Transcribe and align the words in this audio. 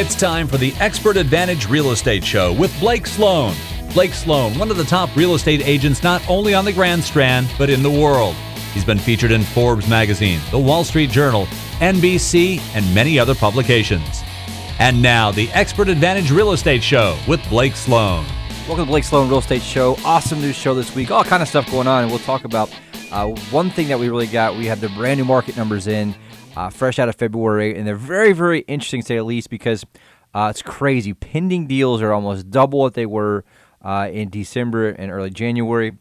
It's 0.00 0.14
time 0.14 0.46
for 0.46 0.58
the 0.58 0.72
Expert 0.78 1.16
Advantage 1.16 1.68
Real 1.68 1.90
Estate 1.90 2.24
Show 2.24 2.52
with 2.52 2.72
Blake 2.78 3.04
Sloan. 3.04 3.54
Blake 3.94 4.14
Sloan, 4.14 4.56
one 4.56 4.70
of 4.70 4.76
the 4.76 4.84
top 4.84 5.14
real 5.16 5.34
estate 5.34 5.60
agents 5.66 6.04
not 6.04 6.22
only 6.30 6.54
on 6.54 6.64
the 6.64 6.72
Grand 6.72 7.02
Strand, 7.02 7.50
but 7.58 7.68
in 7.68 7.82
the 7.82 7.90
world. 7.90 8.36
He's 8.72 8.84
been 8.84 9.00
featured 9.00 9.32
in 9.32 9.42
Forbes 9.42 9.88
magazine, 9.88 10.40
The 10.52 10.58
Wall 10.58 10.84
Street 10.84 11.10
Journal, 11.10 11.46
NBC, 11.80 12.60
and 12.76 12.94
many 12.94 13.18
other 13.18 13.34
publications. 13.34 14.22
And 14.80 15.02
now, 15.02 15.32
the 15.32 15.50
Expert 15.50 15.88
Advantage 15.88 16.30
Real 16.30 16.52
Estate 16.52 16.84
Show 16.84 17.18
with 17.26 17.46
Blake 17.48 17.74
Sloan. 17.74 18.24
Welcome 18.68 18.84
to 18.84 18.90
Blake 18.90 19.02
Sloan 19.02 19.28
Real 19.28 19.40
Estate 19.40 19.62
Show. 19.62 19.96
Awesome 20.04 20.40
news 20.40 20.54
show 20.54 20.72
this 20.72 20.94
week. 20.94 21.10
All 21.10 21.24
kind 21.24 21.42
of 21.42 21.48
stuff 21.48 21.68
going 21.68 21.88
on, 21.88 22.04
and 22.04 22.12
we'll 22.12 22.20
talk 22.20 22.44
about 22.44 22.70
uh, 23.10 23.26
one 23.50 23.70
thing 23.70 23.88
that 23.88 23.98
we 23.98 24.08
really 24.08 24.28
got. 24.28 24.56
We 24.56 24.66
have 24.66 24.80
the 24.80 24.88
brand 24.90 25.18
new 25.18 25.24
market 25.24 25.56
numbers 25.56 25.88
in 25.88 26.14
uh, 26.56 26.70
fresh 26.70 27.00
out 27.00 27.08
of 27.08 27.16
February, 27.16 27.76
and 27.76 27.88
they're 27.88 27.96
very, 27.96 28.32
very 28.32 28.60
interesting 28.60 29.00
to 29.00 29.06
say 29.06 29.16
the 29.16 29.24
least 29.24 29.50
because 29.50 29.84
uh, 30.32 30.46
it's 30.50 30.62
crazy. 30.62 31.12
Pending 31.12 31.66
deals 31.66 32.00
are 32.00 32.12
almost 32.12 32.48
double 32.48 32.78
what 32.78 32.94
they 32.94 33.06
were 33.06 33.44
uh, 33.82 34.08
in 34.12 34.30
December 34.30 34.90
and 34.90 35.10
early 35.10 35.30
January. 35.30 35.98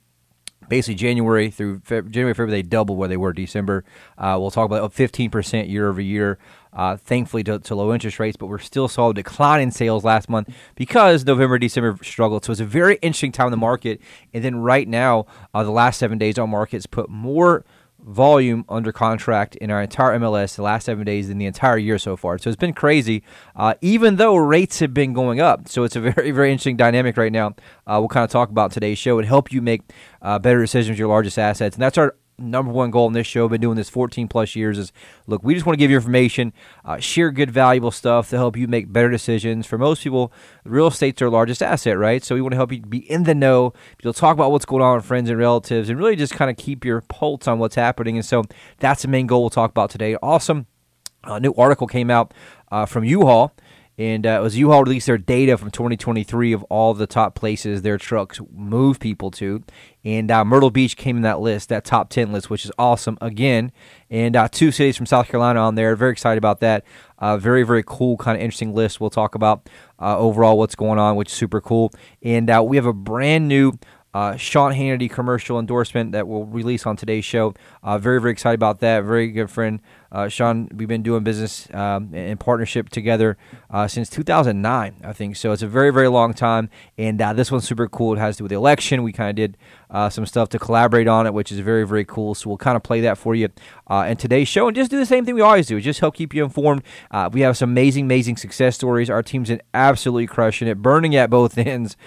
Basically, 0.69 0.95
January 0.95 1.49
through 1.49 1.79
Fe- 1.79 2.01
January, 2.01 2.33
February, 2.33 2.51
they 2.51 2.61
double 2.61 2.95
where 2.95 3.07
they 3.07 3.17
were 3.17 3.33
December. 3.33 3.83
Uh, 4.17 4.37
we'll 4.39 4.51
talk 4.51 4.65
about 4.65 4.83
up 4.83 4.93
15% 4.93 5.69
year 5.69 5.89
over 5.89 6.01
year. 6.01 6.37
Uh, 6.73 6.95
thankfully 6.95 7.43
to, 7.43 7.57
to, 7.57 7.73
low 7.73 7.91
interest 7.91 8.19
rates, 8.19 8.37
but 8.37 8.45
we're 8.45 8.59
still 8.59 8.87
saw 8.87 9.09
a 9.09 9.13
decline 9.13 9.61
in 9.61 9.71
sales 9.71 10.03
last 10.03 10.29
month 10.29 10.47
because 10.75 11.25
November, 11.25 11.57
December 11.57 11.97
struggled. 12.03 12.45
So 12.45 12.51
it's 12.51 12.61
a 12.61 12.65
very 12.65 12.97
interesting 12.97 13.31
time 13.31 13.47
in 13.47 13.51
the 13.51 13.57
market. 13.57 13.99
And 14.31 14.43
then 14.43 14.57
right 14.57 14.87
now, 14.87 15.25
uh, 15.55 15.63
the 15.63 15.71
last 15.71 15.97
seven 15.97 16.19
days 16.19 16.37
on 16.37 16.51
markets 16.51 16.85
put 16.85 17.09
more 17.09 17.65
volume 18.07 18.63
under 18.69 18.91
contract 18.91 19.55
in 19.57 19.69
our 19.69 19.81
entire 19.81 20.17
MLS 20.17 20.55
the 20.55 20.61
last 20.61 20.85
seven 20.85 21.05
days 21.05 21.29
in 21.29 21.37
the 21.37 21.45
entire 21.45 21.77
year 21.77 21.99
so 21.99 22.15
far. 22.15 22.37
So 22.37 22.49
it's 22.49 22.57
been 22.57 22.73
crazy, 22.73 23.23
uh, 23.55 23.75
even 23.81 24.15
though 24.15 24.35
rates 24.37 24.79
have 24.79 24.93
been 24.93 25.13
going 25.13 25.39
up. 25.39 25.67
So 25.67 25.83
it's 25.83 25.95
a 25.95 26.01
very, 26.01 26.31
very 26.39 26.51
interesting 26.51 26.77
dynamic 26.77 27.17
right 27.17 27.31
now. 27.31 27.55
Uh, 27.85 27.97
we'll 27.99 28.07
kind 28.07 28.23
of 28.23 28.29
talk 28.29 28.49
about 28.49 28.71
today's 28.71 28.97
show 28.97 29.19
and 29.19 29.27
help 29.27 29.51
you 29.51 29.61
make 29.61 29.81
uh, 30.21 30.39
better 30.39 30.61
decisions 30.61 30.89
with 30.89 30.99
your 30.99 31.09
largest 31.09 31.37
assets. 31.37 31.75
And 31.75 31.81
that's 31.81 31.97
our 31.97 32.15
number 32.39 32.71
one 32.71 32.91
goal 32.91 33.07
in 33.07 33.13
this 33.13 33.27
show. 33.27 33.47
Been 33.47 33.61
doing 33.61 33.77
this 33.77 33.89
14 33.89 34.27
plus 34.27 34.55
years. 34.55 34.77
Is 34.77 34.91
look, 35.25 35.43
we 35.43 35.53
just 35.53 35.65
want 35.65 35.75
to 35.75 35.77
give 35.79 35.89
you 35.89 35.97
information, 35.97 36.53
uh, 36.85 36.99
share 36.99 37.31
good, 37.31 37.51
valuable 37.51 37.91
stuff 37.91 38.29
to 38.29 38.37
help 38.37 38.55
you 38.55 38.67
make 38.67 38.91
better 38.91 39.09
decisions. 39.09 39.65
For 39.65 39.77
most 39.77 40.03
people, 40.03 40.31
real 40.63 40.87
estate's 40.87 41.19
their 41.19 41.29
largest 41.29 41.63
asset, 41.63 41.97
right? 41.97 42.23
So 42.23 42.35
we 42.35 42.41
want 42.41 42.53
to 42.53 42.57
help 42.57 42.71
you 42.71 42.81
be 42.81 43.09
in 43.09 43.23
the 43.23 43.35
know. 43.35 43.73
You'll 44.03 44.13
talk 44.13 44.33
about 44.33 44.51
what's 44.51 44.65
going 44.65 44.83
on 44.83 44.97
with 44.97 45.05
friends 45.05 45.29
and 45.29 45.39
relatives, 45.39 45.89
and 45.89 45.97
really 45.97 46.15
just 46.15 46.33
kind 46.33 46.51
of 46.51 46.57
keep 46.57 46.85
your 46.85 47.01
pulse 47.01 47.47
on 47.47 47.59
what's 47.59 47.75
happening. 47.75 48.17
And 48.17 48.25
so 48.25 48.43
that's 48.79 49.01
the 49.01 49.07
main 49.07 49.27
goal 49.27 49.41
we'll 49.41 49.49
talk 49.49 49.71
about 49.71 49.89
today. 49.89 50.15
Awesome. 50.21 50.67
A 51.23 51.39
new 51.39 51.53
article 51.57 51.87
came 51.87 52.09
out 52.09 52.33
uh, 52.71 52.85
from 52.85 53.03
U-Haul 53.03 53.53
and 53.97 54.27
uh, 54.27 54.37
it 54.39 54.41
was 54.41 54.57
U-Haul 54.57 54.83
released 54.83 55.07
their 55.07 55.17
data 55.17 55.57
from 55.57 55.71
2023 55.71 56.53
of 56.53 56.63
all 56.65 56.93
the 56.93 57.07
top 57.07 57.33
places 57.33 57.81
their 57.81 57.97
trucks 57.97 58.39
move 58.53 58.99
people 58.99 59.31
to, 59.31 59.63
and 60.05 60.29
uh, 60.29 60.45
Myrtle 60.45 60.69
Beach 60.69 60.95
came 60.95 61.17
in 61.17 61.23
that 61.23 61.39
list, 61.39 61.69
that 61.69 61.83
top 61.83 62.09
10 62.09 62.31
list, 62.31 62.49
which 62.49 62.63
is 62.63 62.71
awesome 62.77 63.17
again. 63.21 63.71
And 64.09 64.35
uh, 64.35 64.47
two 64.49 64.71
cities 64.71 64.95
from 64.95 65.05
South 65.05 65.27
Carolina 65.27 65.59
on 65.59 65.75
there. 65.75 65.95
Very 65.95 66.11
excited 66.11 66.37
about 66.37 66.59
that. 66.59 66.85
Uh, 67.17 67.37
very 67.37 67.63
very 67.63 67.83
cool, 67.85 68.17
kind 68.17 68.37
of 68.37 68.41
interesting 68.41 68.75
list. 68.75 69.01
We'll 69.01 69.09
talk 69.09 69.33
about 69.33 69.67
uh, 69.99 70.17
overall 70.17 70.57
what's 70.57 70.75
going 70.75 70.99
on, 70.99 71.15
which 71.15 71.29
is 71.29 71.35
super 71.35 71.59
cool. 71.59 71.91
And 72.21 72.49
uh, 72.49 72.63
we 72.65 72.77
have 72.77 72.85
a 72.85 72.93
brand 72.93 73.47
new 73.47 73.73
uh, 74.13 74.35
Sean 74.35 74.73
Hannity 74.73 75.09
commercial 75.09 75.59
endorsement 75.59 76.11
that 76.11 76.27
we'll 76.27 76.45
release 76.45 76.85
on 76.85 76.95
today's 76.95 77.25
show. 77.25 77.53
Very, 77.83 78.21
very 78.21 78.31
excited 78.31 78.55
about 78.55 78.79
that. 78.79 79.03
Very 79.03 79.31
good 79.31 79.49
friend. 79.49 79.81
Uh, 80.11 80.27
Sean, 80.27 80.69
we've 80.73 80.87
been 80.87 81.03
doing 81.03 81.23
business 81.23 81.67
um, 81.73 82.13
in 82.13 82.37
partnership 82.37 82.89
together 82.89 83.37
uh, 83.69 83.87
since 83.87 84.09
2009, 84.09 85.01
I 85.03 85.13
think. 85.13 85.35
So 85.35 85.51
it's 85.51 85.61
a 85.61 85.67
very, 85.67 85.91
very 85.91 86.07
long 86.07 86.33
time. 86.33 86.69
And 86.97 87.21
uh, 87.21 87.33
this 87.33 87.51
one's 87.51 87.67
super 87.67 87.87
cool. 87.87 88.13
It 88.13 88.19
has 88.19 88.35
to 88.35 88.39
do 88.39 88.43
with 88.45 88.51
the 88.51 88.55
election. 88.55 89.03
We 89.03 89.11
kind 89.11 89.29
of 89.29 89.35
did 89.35 89.57
uh, 89.89 90.09
some 90.09 90.25
stuff 90.25 90.49
to 90.49 90.59
collaborate 90.59 91.07
on 91.07 91.25
it, 91.27 91.33
which 91.33 91.51
is 91.51 91.59
very, 91.59 91.85
very 91.85 92.05
cool. 92.05 92.35
So 92.35 92.49
we'll 92.49 92.57
kind 92.57 92.75
of 92.75 92.83
play 92.83 93.01
that 93.01 93.17
for 93.17 93.35
you 93.35 93.49
uh, 93.87 94.05
in 94.09 94.17
today's 94.17 94.47
show 94.47 94.67
and 94.67 94.75
just 94.75 94.91
do 94.91 94.97
the 94.97 95.05
same 95.05 95.25
thing 95.25 95.35
we 95.35 95.41
always 95.41 95.67
do, 95.67 95.79
just 95.81 95.99
help 95.99 96.15
keep 96.15 96.33
you 96.33 96.43
informed. 96.43 96.83
Uh, 97.11 97.29
we 97.31 97.41
have 97.41 97.57
some 97.57 97.69
amazing, 97.71 98.05
amazing 98.05 98.37
success 98.37 98.75
stories. 98.75 99.09
Our 99.09 99.23
team's 99.23 99.51
absolutely 99.73 100.27
crushing 100.27 100.67
it, 100.67 100.81
burning 100.81 101.15
at 101.15 101.29
both 101.29 101.57
ends, 101.57 101.97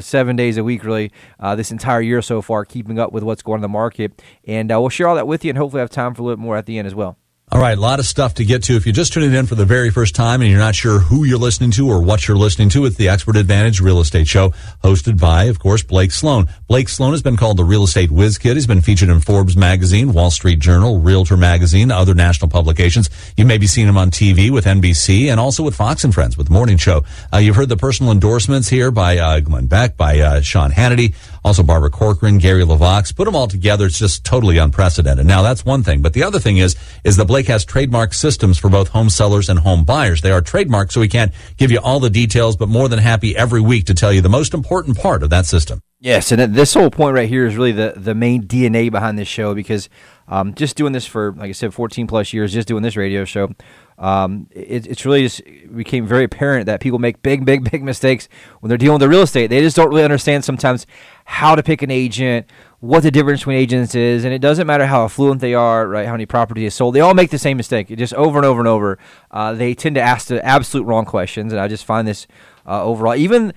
seven 0.00 0.36
days 0.36 0.56
a 0.56 0.64
week, 0.64 0.84
really, 0.84 1.12
this 1.56 1.70
entire 1.70 2.00
year 2.00 2.22
so 2.22 2.42
far, 2.42 2.64
keeping 2.64 2.98
up 2.98 3.12
with 3.12 3.22
what's 3.22 3.42
going 3.42 3.54
on 3.54 3.58
in 3.58 3.62
the 3.62 3.68
market. 3.68 4.22
And 4.46 4.68
we'll 4.70 4.88
share 4.88 5.08
all 5.08 5.14
that 5.14 5.26
with 5.26 5.44
you 5.44 5.50
and 5.50 5.58
hopefully 5.58 5.80
have 5.80 5.90
time 5.90 6.14
for 6.14 6.22
a 6.22 6.24
little 6.24 6.36
bit 6.36 6.42
more 6.42 6.56
at 6.56 6.66
the 6.66 6.78
end 6.78 6.86
as 6.86 6.94
well. 6.94 7.16
All 7.50 7.58
right, 7.58 7.78
a 7.78 7.80
lot 7.80 7.98
of 7.98 8.04
stuff 8.04 8.34
to 8.34 8.44
get 8.44 8.64
to. 8.64 8.76
If 8.76 8.84
you're 8.84 8.92
just 8.92 9.14
tuning 9.14 9.32
in 9.32 9.46
for 9.46 9.54
the 9.54 9.64
very 9.64 9.90
first 9.90 10.14
time 10.14 10.42
and 10.42 10.50
you're 10.50 10.58
not 10.58 10.74
sure 10.74 10.98
who 10.98 11.24
you're 11.24 11.38
listening 11.38 11.70
to 11.72 11.88
or 11.88 12.02
what 12.02 12.28
you're 12.28 12.36
listening 12.36 12.68
to, 12.70 12.84
it's 12.84 12.96
the 12.96 13.08
Expert 13.08 13.38
Advantage 13.38 13.80
Real 13.80 14.00
Estate 14.00 14.28
Show, 14.28 14.50
hosted 14.84 15.18
by, 15.18 15.44
of 15.44 15.58
course, 15.58 15.82
Blake 15.82 16.10
Sloan. 16.10 16.46
Blake 16.66 16.90
Sloan 16.90 17.12
has 17.12 17.22
been 17.22 17.38
called 17.38 17.56
the 17.56 17.64
real 17.64 17.84
estate 17.84 18.10
whiz 18.10 18.36
kid. 18.36 18.58
He's 18.58 18.66
been 18.66 18.82
featured 18.82 19.08
in 19.08 19.20
Forbes 19.20 19.56
magazine, 19.56 20.12
Wall 20.12 20.30
Street 20.30 20.58
Journal, 20.58 21.00
Realtor 21.00 21.38
magazine, 21.38 21.90
other 21.90 22.14
national 22.14 22.50
publications. 22.50 23.08
You 23.38 23.46
may 23.46 23.56
be 23.56 23.66
seeing 23.66 23.88
him 23.88 23.96
on 23.96 24.10
TV 24.10 24.50
with 24.50 24.66
NBC 24.66 25.30
and 25.30 25.40
also 25.40 25.62
with 25.62 25.74
Fox 25.74 26.04
and 26.04 26.12
Friends 26.12 26.36
with 26.36 26.48
the 26.48 26.52
Morning 26.52 26.76
Show. 26.76 27.04
Uh, 27.32 27.38
you've 27.38 27.56
heard 27.56 27.70
the 27.70 27.78
personal 27.78 28.12
endorsements 28.12 28.68
here 28.68 28.90
by 28.90 29.16
uh, 29.16 29.40
Glenn 29.40 29.68
Beck, 29.68 29.96
by 29.96 30.20
uh, 30.20 30.42
Sean 30.42 30.70
Hannity 30.70 31.14
also 31.44 31.62
Barbara 31.62 31.90
Corcoran, 31.90 32.38
Gary 32.38 32.62
LeVox. 32.62 33.14
Put 33.14 33.24
them 33.24 33.36
all 33.36 33.48
together. 33.48 33.86
It's 33.86 33.98
just 33.98 34.24
totally 34.24 34.58
unprecedented. 34.58 35.26
Now 35.26 35.42
that's 35.42 35.64
one 35.64 35.82
thing. 35.82 36.02
But 36.02 36.12
the 36.12 36.22
other 36.22 36.38
thing 36.38 36.58
is, 36.58 36.76
is 37.04 37.16
that 37.16 37.26
Blake 37.26 37.46
has 37.46 37.64
trademark 37.64 38.14
systems 38.14 38.58
for 38.58 38.68
both 38.68 38.88
home 38.88 39.10
sellers 39.10 39.48
and 39.48 39.58
home 39.58 39.84
buyers. 39.84 40.20
They 40.20 40.30
are 40.30 40.42
trademarked, 40.42 40.92
so 40.92 41.00
we 41.00 41.08
can't 41.08 41.32
give 41.56 41.70
you 41.70 41.80
all 41.80 42.00
the 42.00 42.10
details, 42.10 42.56
but 42.56 42.68
more 42.68 42.88
than 42.88 42.98
happy 42.98 43.36
every 43.36 43.60
week 43.60 43.86
to 43.86 43.94
tell 43.94 44.12
you 44.12 44.20
the 44.20 44.28
most 44.28 44.54
important 44.54 44.98
part 44.98 45.22
of 45.22 45.30
that 45.30 45.46
system. 45.46 45.80
Yes, 46.00 46.30
and 46.30 46.54
this 46.54 46.74
whole 46.74 46.90
point 46.90 47.14
right 47.14 47.28
here 47.28 47.44
is 47.44 47.56
really 47.56 47.72
the, 47.72 47.92
the 47.96 48.14
main 48.14 48.44
DNA 48.44 48.88
behind 48.88 49.18
this 49.18 49.26
show 49.26 49.52
because 49.52 49.88
um, 50.28 50.54
just 50.54 50.76
doing 50.76 50.92
this 50.92 51.06
for, 51.06 51.32
like 51.32 51.48
I 51.48 51.52
said, 51.52 51.74
14 51.74 52.06
plus 52.06 52.32
years, 52.32 52.52
just 52.52 52.68
doing 52.68 52.84
this 52.84 52.96
radio 52.96 53.24
show, 53.24 53.50
um, 53.98 54.46
it, 54.52 54.86
it's 54.86 55.04
really 55.04 55.22
just 55.22 55.42
became 55.74 56.06
very 56.06 56.22
apparent 56.22 56.66
that 56.66 56.80
people 56.80 57.00
make 57.00 57.20
big, 57.22 57.44
big, 57.44 57.68
big 57.68 57.82
mistakes 57.82 58.28
when 58.60 58.68
they're 58.68 58.78
dealing 58.78 58.94
with 58.94 59.00
the 59.00 59.08
real 59.08 59.22
estate. 59.22 59.48
They 59.48 59.60
just 59.60 59.74
don't 59.74 59.88
really 59.88 60.04
understand 60.04 60.44
sometimes 60.44 60.86
how 61.28 61.54
to 61.54 61.62
pick 61.62 61.82
an 61.82 61.90
agent, 61.90 62.46
what 62.80 63.02
the 63.02 63.10
difference 63.10 63.40
between 63.40 63.58
agents 63.58 63.94
is, 63.94 64.24
and 64.24 64.32
it 64.32 64.38
doesn't 64.38 64.66
matter 64.66 64.86
how 64.86 65.04
affluent 65.04 65.42
they 65.42 65.52
are, 65.52 65.86
right? 65.86 66.06
How 66.06 66.12
many 66.12 66.24
properties 66.24 66.68
is 66.68 66.74
sold, 66.74 66.94
they 66.94 67.00
all 67.00 67.12
make 67.12 67.30
the 67.30 67.38
same 67.38 67.58
mistake. 67.58 67.94
Just 67.96 68.14
over 68.14 68.38
and 68.38 68.46
over 68.46 68.60
and 68.60 68.66
over. 68.66 68.98
Uh, 69.30 69.52
they 69.52 69.74
tend 69.74 69.94
to 69.96 70.00
ask 70.00 70.28
the 70.28 70.44
absolute 70.44 70.84
wrong 70.84 71.04
questions, 71.04 71.52
and 71.52 71.60
I 71.60 71.68
just 71.68 71.84
find 71.84 72.08
this 72.08 72.26
uh, 72.66 72.82
overall 72.82 73.14
even 73.14 73.52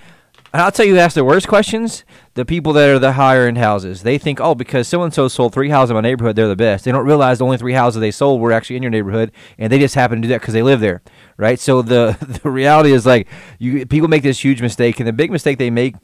and 0.53 0.61
I'll 0.61 0.71
tell 0.71 0.85
you, 0.85 0.97
ask 0.97 1.15
the 1.15 1.23
worst 1.23 1.47
questions. 1.47 2.03
The 2.33 2.43
people 2.43 2.73
that 2.73 2.89
are 2.89 2.99
the 2.99 3.13
higher 3.13 3.47
end 3.47 3.57
houses, 3.57 4.03
they 4.03 4.17
think, 4.17 4.41
oh, 4.41 4.53
because 4.53 4.85
so 4.85 5.01
and 5.01 5.13
so 5.13 5.29
sold 5.29 5.53
three 5.53 5.69
houses 5.69 5.91
in 5.91 5.95
my 5.95 6.01
neighborhood, 6.01 6.35
they're 6.35 6.49
the 6.49 6.57
best. 6.57 6.83
They 6.83 6.91
don't 6.91 7.05
realize 7.05 7.37
the 7.37 7.45
only 7.45 7.57
three 7.57 7.71
houses 7.71 8.01
they 8.01 8.11
sold 8.11 8.41
were 8.41 8.51
actually 8.51 8.75
in 8.75 8.83
your 8.83 8.89
neighborhood, 8.89 9.31
and 9.57 9.71
they 9.71 9.79
just 9.79 9.95
happen 9.95 10.17
to 10.17 10.21
do 10.21 10.27
that 10.29 10.41
because 10.41 10.53
they 10.53 10.61
live 10.61 10.81
there, 10.81 11.01
right? 11.37 11.57
So 11.57 11.81
the 11.81 12.17
the 12.43 12.49
reality 12.49 12.91
is 12.91 13.05
like 13.05 13.29
you 13.59 13.85
people 13.85 14.09
make 14.09 14.23
this 14.23 14.43
huge 14.43 14.61
mistake, 14.61 14.99
and 14.99 15.07
the 15.07 15.13
big 15.13 15.31
mistake 15.31 15.57
they 15.57 15.69
make 15.69 15.95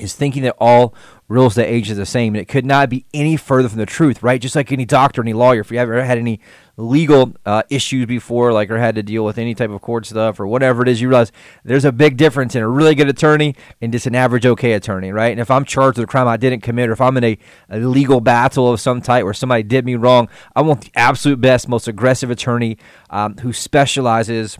is 0.00 0.14
thinking 0.14 0.42
that 0.42 0.56
all 0.58 0.94
real 1.28 1.46
estate 1.46 1.66
agents 1.66 1.92
are 1.92 2.02
the 2.02 2.06
same, 2.06 2.34
and 2.34 2.42
it 2.42 2.48
could 2.48 2.66
not 2.66 2.90
be 2.90 3.06
any 3.14 3.36
further 3.36 3.68
from 3.68 3.78
the 3.78 3.86
truth, 3.86 4.22
right? 4.22 4.40
Just 4.40 4.54
like 4.54 4.70
any 4.70 4.84
doctor, 4.84 5.22
any 5.22 5.32
lawyer, 5.32 5.60
if 5.60 5.70
you 5.70 5.78
ever 5.78 6.04
had 6.04 6.18
any 6.18 6.40
legal 6.76 7.32
uh, 7.46 7.62
issues 7.70 8.04
before, 8.06 8.52
like 8.52 8.70
or 8.70 8.78
had 8.78 8.96
to 8.96 9.02
deal 9.02 9.24
with 9.24 9.38
any 9.38 9.54
type 9.54 9.70
of 9.70 9.80
court 9.80 10.04
stuff 10.04 10.38
or 10.38 10.46
whatever 10.46 10.82
it 10.82 10.88
is, 10.88 11.00
you 11.00 11.08
realize 11.08 11.32
there's 11.64 11.84
a 11.84 11.92
big 11.92 12.16
difference 12.16 12.54
in 12.54 12.62
a 12.62 12.68
really 12.68 12.94
good 12.94 13.08
attorney 13.08 13.54
and 13.80 13.92
just 13.92 14.06
an 14.06 14.14
average 14.14 14.44
okay 14.44 14.72
attorney, 14.72 15.12
right? 15.12 15.30
And 15.30 15.40
if 15.40 15.50
I'm 15.50 15.64
charged 15.64 15.98
with 15.98 16.04
a 16.04 16.10
crime 16.10 16.28
I 16.28 16.36
didn't 16.36 16.62
commit, 16.62 16.90
or 16.90 16.92
if 16.92 17.00
I'm 17.00 17.16
in 17.16 17.24
a, 17.24 17.38
a 17.70 17.78
legal 17.78 18.20
battle 18.20 18.70
of 18.72 18.80
some 18.80 19.00
type 19.00 19.24
where 19.24 19.34
somebody 19.34 19.62
did 19.62 19.84
me 19.84 19.94
wrong, 19.94 20.28
I 20.54 20.62
want 20.62 20.82
the 20.82 20.90
absolute 20.94 21.40
best, 21.40 21.68
most 21.68 21.88
aggressive 21.88 22.30
attorney 22.30 22.78
um, 23.10 23.36
who 23.38 23.52
specializes. 23.52 24.58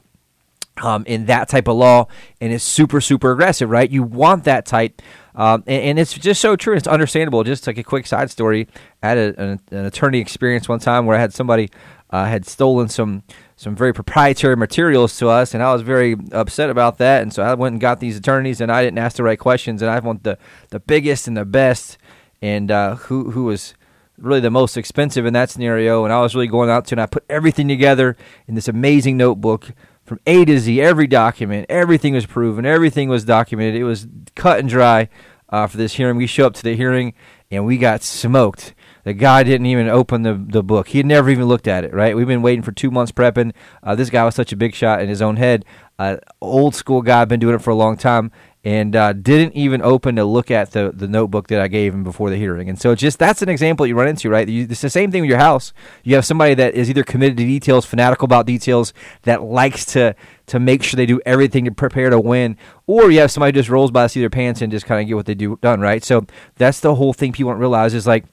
Um, 0.82 1.04
in 1.06 1.26
that 1.26 1.48
type 1.48 1.68
of 1.68 1.76
law, 1.76 2.08
and 2.40 2.52
is 2.52 2.64
super, 2.64 3.00
super 3.00 3.30
aggressive, 3.30 3.70
right? 3.70 3.88
You 3.88 4.02
want 4.02 4.42
that 4.42 4.66
type 4.66 5.00
um, 5.34 5.64
and, 5.66 5.82
and, 5.82 5.98
it's 5.98 6.14
just 6.14 6.40
so 6.40 6.54
true. 6.54 6.76
It's 6.76 6.86
understandable. 6.86 7.42
Just 7.42 7.66
like 7.66 7.76
a 7.78 7.82
quick 7.82 8.06
side 8.06 8.30
story, 8.30 8.68
I 9.02 9.08
had 9.08 9.18
a, 9.18 9.42
an, 9.42 9.60
an, 9.72 9.84
attorney 9.86 10.20
experience 10.20 10.68
one 10.68 10.78
time 10.78 11.06
where 11.06 11.16
I 11.16 11.20
had 11.20 11.34
somebody 11.34 11.70
uh, 12.10 12.26
had 12.26 12.46
stolen 12.46 12.88
some 12.88 13.24
some 13.56 13.74
very 13.74 13.92
proprietary 13.92 14.56
materials 14.56 15.16
to 15.18 15.28
us, 15.28 15.52
and 15.52 15.62
I 15.62 15.72
was 15.72 15.82
very 15.82 16.16
upset 16.30 16.70
about 16.70 16.98
that. 16.98 17.22
And 17.22 17.32
so 17.32 17.42
I 17.42 17.54
went 17.54 17.72
and 17.72 17.80
got 17.80 17.98
these 17.98 18.16
attorneys, 18.16 18.60
and 18.60 18.70
I 18.70 18.84
didn't 18.84 18.98
ask 18.98 19.16
the 19.16 19.24
right 19.24 19.38
questions, 19.38 19.82
and 19.82 19.90
I 19.90 19.98
want 19.98 20.22
the 20.22 20.38
the 20.70 20.78
biggest 20.80 21.26
and 21.26 21.36
the 21.36 21.44
best, 21.44 21.98
and 22.40 22.70
uh, 22.70 22.94
who 22.96 23.32
who 23.32 23.44
was 23.44 23.74
really 24.18 24.40
the 24.40 24.50
most 24.50 24.76
expensive 24.76 25.26
in 25.26 25.32
that 25.32 25.50
scenario. 25.50 26.04
And 26.04 26.12
I 26.12 26.20
was 26.20 26.36
really 26.36 26.46
going 26.46 26.70
out 26.70 26.86
to, 26.86 26.94
and 26.94 27.00
I 27.00 27.06
put 27.06 27.24
everything 27.28 27.66
together 27.66 28.16
in 28.46 28.54
this 28.54 28.68
amazing 28.68 29.16
notebook 29.16 29.72
from 30.04 30.20
A 30.26 30.44
to 30.44 30.58
Z, 30.58 30.80
every 30.80 31.06
document, 31.06 31.66
everything 31.68 32.14
was 32.14 32.26
proven, 32.26 32.66
everything 32.66 33.08
was 33.08 33.24
documented. 33.24 33.74
It 33.74 33.84
was 33.84 34.06
cut 34.34 34.58
and 34.58 34.68
dry 34.68 35.08
uh, 35.48 35.66
for 35.66 35.76
this 35.76 35.94
hearing. 35.94 36.16
We 36.16 36.26
show 36.26 36.46
up 36.46 36.54
to 36.54 36.62
the 36.62 36.76
hearing 36.76 37.14
and 37.50 37.64
we 37.64 37.78
got 37.78 38.02
smoked. 38.02 38.74
The 39.04 39.12
guy 39.12 39.42
didn't 39.42 39.66
even 39.66 39.88
open 39.88 40.22
the, 40.22 40.34
the 40.34 40.62
book. 40.62 40.88
He 40.88 40.98
had 40.98 41.06
never 41.06 41.28
even 41.30 41.44
looked 41.44 41.68
at 41.68 41.84
it, 41.84 41.92
right? 41.92 42.16
We've 42.16 42.26
been 42.26 42.42
waiting 42.42 42.62
for 42.62 42.72
two 42.72 42.90
months 42.90 43.12
prepping. 43.12 43.52
Uh, 43.82 43.94
this 43.94 44.10
guy 44.10 44.24
was 44.24 44.34
such 44.34 44.52
a 44.52 44.56
big 44.56 44.74
shot 44.74 45.02
in 45.02 45.08
his 45.08 45.20
own 45.20 45.36
head. 45.36 45.64
Uh, 45.98 46.16
old 46.40 46.74
school 46.74 47.02
guy, 47.02 47.24
been 47.24 47.40
doing 47.40 47.54
it 47.54 47.62
for 47.62 47.70
a 47.70 47.74
long 47.74 47.96
time 47.96 48.32
and 48.64 48.96
uh, 48.96 49.12
didn't 49.12 49.54
even 49.54 49.82
open 49.82 50.16
to 50.16 50.24
look 50.24 50.50
at 50.50 50.70
the, 50.70 50.90
the 50.94 51.06
notebook 51.06 51.48
that 51.48 51.60
I 51.60 51.68
gave 51.68 51.92
him 51.92 52.02
before 52.02 52.30
the 52.30 52.36
hearing. 52.36 52.70
And 52.70 52.80
so 52.80 52.94
just 52.94 53.18
that's 53.18 53.42
an 53.42 53.50
example 53.50 53.86
you 53.86 53.94
run 53.94 54.08
into, 54.08 54.30
right? 54.30 54.48
You, 54.48 54.66
it's 54.68 54.80
the 54.80 54.88
same 54.88 55.10
thing 55.10 55.20
with 55.20 55.28
your 55.28 55.38
house. 55.38 55.74
You 56.02 56.14
have 56.14 56.24
somebody 56.24 56.54
that 56.54 56.74
is 56.74 56.88
either 56.88 57.04
committed 57.04 57.36
to 57.36 57.44
details, 57.44 57.84
fanatical 57.84 58.24
about 58.24 58.46
details, 58.46 58.94
that 59.22 59.42
likes 59.42 59.84
to 59.86 60.16
to 60.46 60.60
make 60.60 60.82
sure 60.82 60.96
they 60.96 61.06
do 61.06 61.20
everything 61.24 61.64
to 61.64 61.72
prepare 61.72 62.10
to 62.10 62.20
win, 62.20 62.56
or 62.86 63.10
you 63.10 63.20
have 63.20 63.30
somebody 63.30 63.52
just 63.52 63.68
rolls 63.68 63.90
by 63.90 64.04
of 64.04 64.12
their 64.12 64.30
pants 64.30 64.60
and 64.60 64.70
just 64.70 64.86
kind 64.86 65.00
of 65.00 65.06
get 65.06 65.14
what 65.14 65.26
they 65.26 65.34
do 65.34 65.58
done, 65.62 65.80
right? 65.80 66.04
So 66.04 66.26
that's 66.56 66.80
the 66.80 66.94
whole 66.94 67.12
thing 67.12 67.32
people 67.32 67.50
don't 67.50 67.60
realize 67.60 67.94
is 67.94 68.06
like 68.06 68.24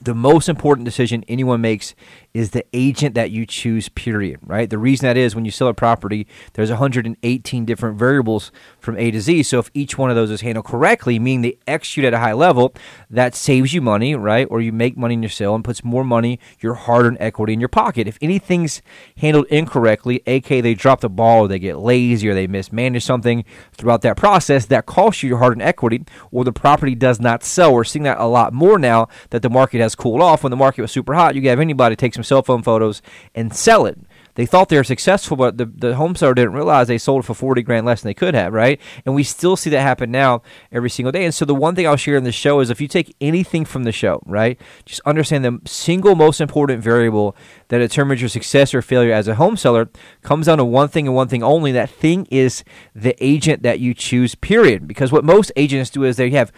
the 0.00 0.14
most 0.14 0.48
important 0.48 0.84
decision 0.84 1.24
anyone 1.28 1.60
makes 1.60 1.94
is 2.34 2.50
the 2.50 2.64
agent 2.72 3.14
that 3.14 3.30
you 3.30 3.46
choose 3.46 3.88
period 3.90 4.38
right 4.42 4.70
the 4.70 4.78
reason 4.78 5.06
that 5.06 5.16
is 5.16 5.34
when 5.34 5.44
you 5.44 5.50
sell 5.50 5.68
a 5.68 5.74
property 5.74 6.26
there's 6.54 6.70
118 6.70 7.64
different 7.64 7.98
variables 7.98 8.52
from 8.86 8.96
a 8.96 9.10
to 9.10 9.20
z. 9.20 9.42
So 9.42 9.58
if 9.58 9.70
each 9.74 9.98
one 9.98 10.08
of 10.08 10.16
those 10.16 10.30
is 10.30 10.40
handled 10.40 10.64
correctly 10.64 11.18
meaning 11.18 11.42
they 11.42 11.58
execute 11.66 12.06
at 12.06 12.14
a 12.14 12.18
high 12.18 12.32
level 12.32 12.72
that 13.10 13.34
saves 13.34 13.74
you 13.74 13.82
money 13.82 14.14
right? 14.14 14.46
Or 14.50 14.62
you 14.62 14.72
make 14.72 14.96
money 14.96 15.12
in 15.12 15.22
your 15.22 15.28
sale 15.28 15.54
and 15.54 15.62
puts 15.62 15.84
more 15.84 16.04
money 16.04 16.40
your 16.60 16.74
hard-earned 16.74 17.18
equity 17.20 17.52
in 17.52 17.60
your 17.60 17.68
pocket. 17.68 18.08
If 18.08 18.16
anything's 18.22 18.80
handled 19.18 19.46
incorrectly 19.48 20.22
aka 20.26 20.62
they 20.62 20.74
drop 20.74 21.00
the 21.00 21.10
ball 21.10 21.42
or 21.42 21.48
they 21.48 21.58
get 21.58 21.78
lazy 21.78 22.28
or 22.28 22.34
they 22.34 22.46
mismanage 22.46 23.04
something 23.04 23.44
throughout 23.72 24.00
that 24.02 24.16
process 24.16 24.66
that 24.66 24.86
costs 24.86 25.22
you 25.22 25.28
your 25.28 25.38
hard-earned 25.38 25.62
equity 25.62 26.04
or 26.30 26.44
the 26.44 26.52
property 26.52 26.94
does 26.94 27.20
not 27.20 27.42
sell. 27.42 27.74
We're 27.74 27.84
seeing 27.84 28.04
that 28.04 28.18
a 28.18 28.26
lot 28.26 28.54
more 28.54 28.78
now 28.78 29.08
that 29.30 29.42
the 29.42 29.50
market 29.50 29.80
has 29.80 29.94
cooled 29.94 30.22
off. 30.22 30.44
When 30.44 30.50
the 30.50 30.56
market 30.56 30.82
was 30.82 30.92
super 30.92 31.14
hot 31.14 31.34
you 31.34 31.42
could 31.42 31.50
have 31.50 31.60
anybody 31.60 31.96
take 31.96 32.14
some 32.14 32.24
cell 32.24 32.42
phone 32.42 32.62
photos 32.62 33.02
and 33.34 33.54
sell 33.54 33.84
it. 33.84 33.98
They 34.36 34.46
thought 34.46 34.68
they 34.68 34.76
were 34.76 34.84
successful, 34.84 35.36
but 35.36 35.56
the, 35.56 35.64
the 35.64 35.96
home 35.96 36.14
seller 36.14 36.34
didn't 36.34 36.52
realize 36.52 36.88
they 36.88 36.98
sold 36.98 37.24
for 37.24 37.34
40 37.34 37.62
grand 37.62 37.86
less 37.86 38.02
than 38.02 38.10
they 38.10 38.14
could 38.14 38.34
have, 38.34 38.52
right? 38.52 38.80
And 39.04 39.14
we 39.14 39.24
still 39.24 39.56
see 39.56 39.70
that 39.70 39.80
happen 39.80 40.10
now 40.10 40.42
every 40.70 40.90
single 40.90 41.10
day. 41.10 41.24
And 41.24 41.34
so 41.34 41.44
the 41.44 41.54
one 41.54 41.74
thing 41.74 41.86
I'll 41.86 41.96
share 41.96 42.16
in 42.16 42.24
the 42.24 42.32
show 42.32 42.60
is 42.60 42.68
if 42.68 42.80
you 42.80 42.86
take 42.86 43.16
anything 43.20 43.64
from 43.64 43.84
the 43.84 43.92
show, 43.92 44.22
right, 44.26 44.60
just 44.84 45.00
understand 45.06 45.44
the 45.44 45.60
single 45.64 46.14
most 46.14 46.40
important 46.40 46.82
variable 46.82 47.34
that 47.68 47.78
determines 47.78 48.20
your 48.20 48.28
success 48.28 48.74
or 48.74 48.82
failure 48.82 49.12
as 49.12 49.26
a 49.26 49.36
home 49.36 49.56
seller 49.56 49.88
comes 50.22 50.46
down 50.46 50.58
to 50.58 50.64
one 50.64 50.88
thing 50.88 51.06
and 51.06 51.16
one 51.16 51.28
thing 51.28 51.42
only. 51.42 51.72
That 51.72 51.90
thing 51.90 52.26
is 52.30 52.62
the 52.94 53.16
agent 53.24 53.62
that 53.62 53.80
you 53.80 53.94
choose, 53.94 54.34
period. 54.34 54.86
Because 54.86 55.10
what 55.10 55.24
most 55.24 55.50
agents 55.56 55.88
do 55.88 56.04
is 56.04 56.18
they 56.18 56.30
have 56.30 56.52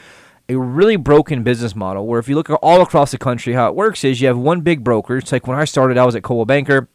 a 0.48 0.56
really 0.56 0.96
broken 0.96 1.42
business 1.44 1.76
model 1.76 2.06
where 2.06 2.18
if 2.18 2.28
you 2.28 2.34
look 2.34 2.50
all 2.62 2.80
across 2.80 3.12
the 3.12 3.18
country, 3.18 3.52
how 3.52 3.68
it 3.68 3.74
works 3.74 4.02
is 4.02 4.20
you 4.20 4.26
have 4.26 4.38
one 4.38 4.62
big 4.62 4.82
broker. 4.82 5.18
It's 5.18 5.30
like 5.30 5.46
when 5.46 5.58
I 5.58 5.64
started, 5.64 5.96
I 5.96 6.04
was 6.04 6.16
at 6.16 6.24
Coldwell 6.24 6.46
Banker. 6.46 6.88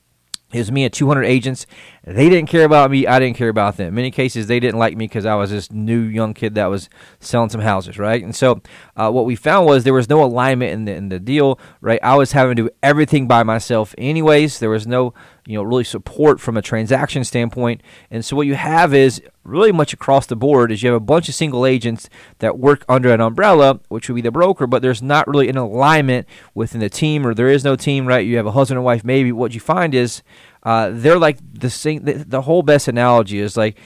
It 0.54 0.60
was 0.60 0.72
me 0.72 0.84
and 0.84 0.94
200 0.94 1.24
agents. 1.24 1.66
They 2.04 2.30
didn't 2.30 2.50
care 2.50 2.64
about 2.64 2.92
me. 2.92 3.08
I 3.08 3.20
didn't 3.20 3.38
care 3.38 3.50
about 3.50 3.78
them. 3.78 3.88
In 3.90 3.96
many 3.96 4.12
cases, 4.12 4.48
they 4.48 4.60
didn't 4.60 4.78
like 4.78 4.96
me 4.96 5.06
because 5.06 5.26
I 5.26 5.36
was 5.36 5.50
this 5.50 5.72
new 5.72 6.00
young 6.00 6.34
kid 6.34 6.56
that 6.56 6.68
was 6.68 6.90
selling 7.20 7.50
some 7.50 7.62
houses, 7.62 7.98
right? 7.98 8.24
And 8.24 8.36
so, 8.36 8.62
uh, 8.96 9.10
what 9.12 9.26
we 9.26 9.36
found 9.36 9.66
was 9.66 9.84
there 9.84 9.94
was 9.94 10.10
no 10.10 10.24
alignment 10.24 10.72
in 10.72 10.86
the, 10.86 10.94
in 10.94 11.10
the 11.10 11.20
deal, 11.20 11.60
right? 11.82 12.00
I 12.04 12.16
was 12.16 12.34
having 12.34 12.56
to 12.56 12.64
do 12.64 12.70
everything 12.84 13.28
by 13.28 13.44
myself, 13.44 13.96
anyways. 13.98 14.60
There 14.60 14.70
was 14.70 14.86
no, 14.86 15.14
you 15.46 15.58
know, 15.58 15.64
really 15.64 15.84
support 15.84 16.40
from 16.40 16.56
a 16.56 16.62
transaction 16.62 17.24
standpoint. 17.24 17.82
And 18.10 18.24
so, 18.24 18.36
what 18.36 18.48
you 18.48 18.56
have 18.56 18.94
is 18.94 19.22
really 19.44 19.72
much 19.72 19.94
across 19.94 20.26
the 20.26 20.36
board 20.36 20.72
is 20.72 20.82
you 20.82 20.90
have 20.90 20.96
a 20.96 21.04
bunch 21.04 21.28
of 21.28 21.36
single 21.36 21.66
agents 21.66 22.10
that 22.40 22.58
work 22.58 22.86
under 22.88 23.14
an 23.14 23.20
umbrella, 23.20 23.80
which 23.90 24.08
would 24.08 24.16
be 24.16 24.22
the 24.22 24.32
broker, 24.32 24.68
but 24.68 24.82
there's 24.82 25.02
not 25.02 25.28
really 25.28 25.50
an 25.50 25.58
alignment 25.58 26.28
within 26.54 26.80
the 26.80 26.90
team, 26.90 27.28
or 27.28 27.34
there 27.34 27.50
is 27.50 27.64
no 27.64 27.76
team, 27.76 28.06
right? 28.06 28.26
You 28.26 28.38
have 28.38 28.46
a 28.46 28.52
husband 28.52 28.78
and 28.78 28.86
wife, 28.86 29.04
maybe. 29.04 29.32
What 29.32 29.54
you 29.54 29.60
find 29.60 29.94
is 29.94 30.24
uh, 30.64 30.92
they're 30.94 31.20
like 31.20 31.40
the 31.54 31.70
same. 31.70 32.06
The, 32.06 32.14
the 32.14 32.42
whole 32.44 32.64
best 32.64 32.88
analogy 32.88 33.40
is 33.40 33.58
like 33.58 33.78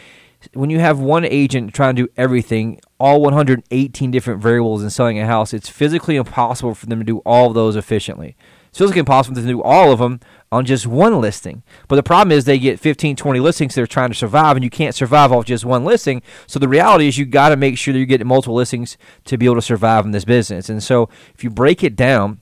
when 0.53 0.69
you 0.69 0.79
have 0.79 0.99
one 0.99 1.25
agent 1.25 1.73
trying 1.73 1.95
to 1.95 2.03
do 2.03 2.13
everything, 2.15 2.79
all 2.99 3.21
118 3.21 4.11
different 4.11 4.41
variables 4.41 4.83
in 4.83 4.89
selling 4.89 5.19
a 5.19 5.25
house, 5.25 5.53
it's 5.53 5.69
physically 5.69 6.15
impossible 6.15 6.75
for 6.75 6.85
them 6.85 6.99
to 6.99 7.05
do 7.05 7.17
all 7.19 7.47
of 7.47 7.53
those 7.53 7.75
efficiently. 7.75 8.35
It's 8.77 8.79
physically 8.83 8.99
impossible 8.99 9.41
to 9.41 9.41
do 9.41 9.59
all 9.63 9.91
of 9.91 9.97
them 9.97 10.19
on 10.51 10.63
just 10.63 10.85
one 10.85 11.19
listing. 11.19 11.63
But 11.87 11.95
the 11.95 12.03
problem 12.03 12.31
is 12.31 12.45
they 12.45 12.59
get 12.59 12.79
15, 12.79 13.15
20 13.15 13.39
listings 13.39 13.73
they're 13.73 13.87
trying 13.87 14.11
to 14.11 14.15
survive, 14.15 14.55
and 14.55 14.63
you 14.63 14.69
can't 14.69 14.93
survive 14.93 15.31
off 15.31 15.45
just 15.45 15.65
one 15.65 15.83
listing. 15.83 16.21
So 16.45 16.59
the 16.59 16.67
reality 16.67 17.07
is 17.07 17.17
you 17.17 17.25
got 17.25 17.49
to 17.49 17.55
make 17.55 17.79
sure 17.79 17.91
that 17.91 17.97
you're 17.97 18.05
getting 18.05 18.27
multiple 18.27 18.53
listings 18.53 18.95
to 19.25 19.35
be 19.35 19.47
able 19.47 19.55
to 19.55 19.63
survive 19.63 20.05
in 20.05 20.11
this 20.11 20.25
business. 20.25 20.69
And 20.69 20.83
so 20.83 21.09
if 21.33 21.43
you 21.43 21.49
break 21.49 21.83
it 21.83 21.95
down, 21.95 22.39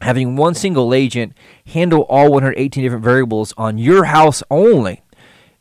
having 0.00 0.34
one 0.34 0.54
single 0.54 0.94
agent 0.94 1.34
handle 1.66 2.06
all 2.08 2.32
118 2.32 2.82
different 2.82 3.04
variables 3.04 3.52
on 3.58 3.76
your 3.76 4.04
house 4.04 4.42
only 4.50 5.02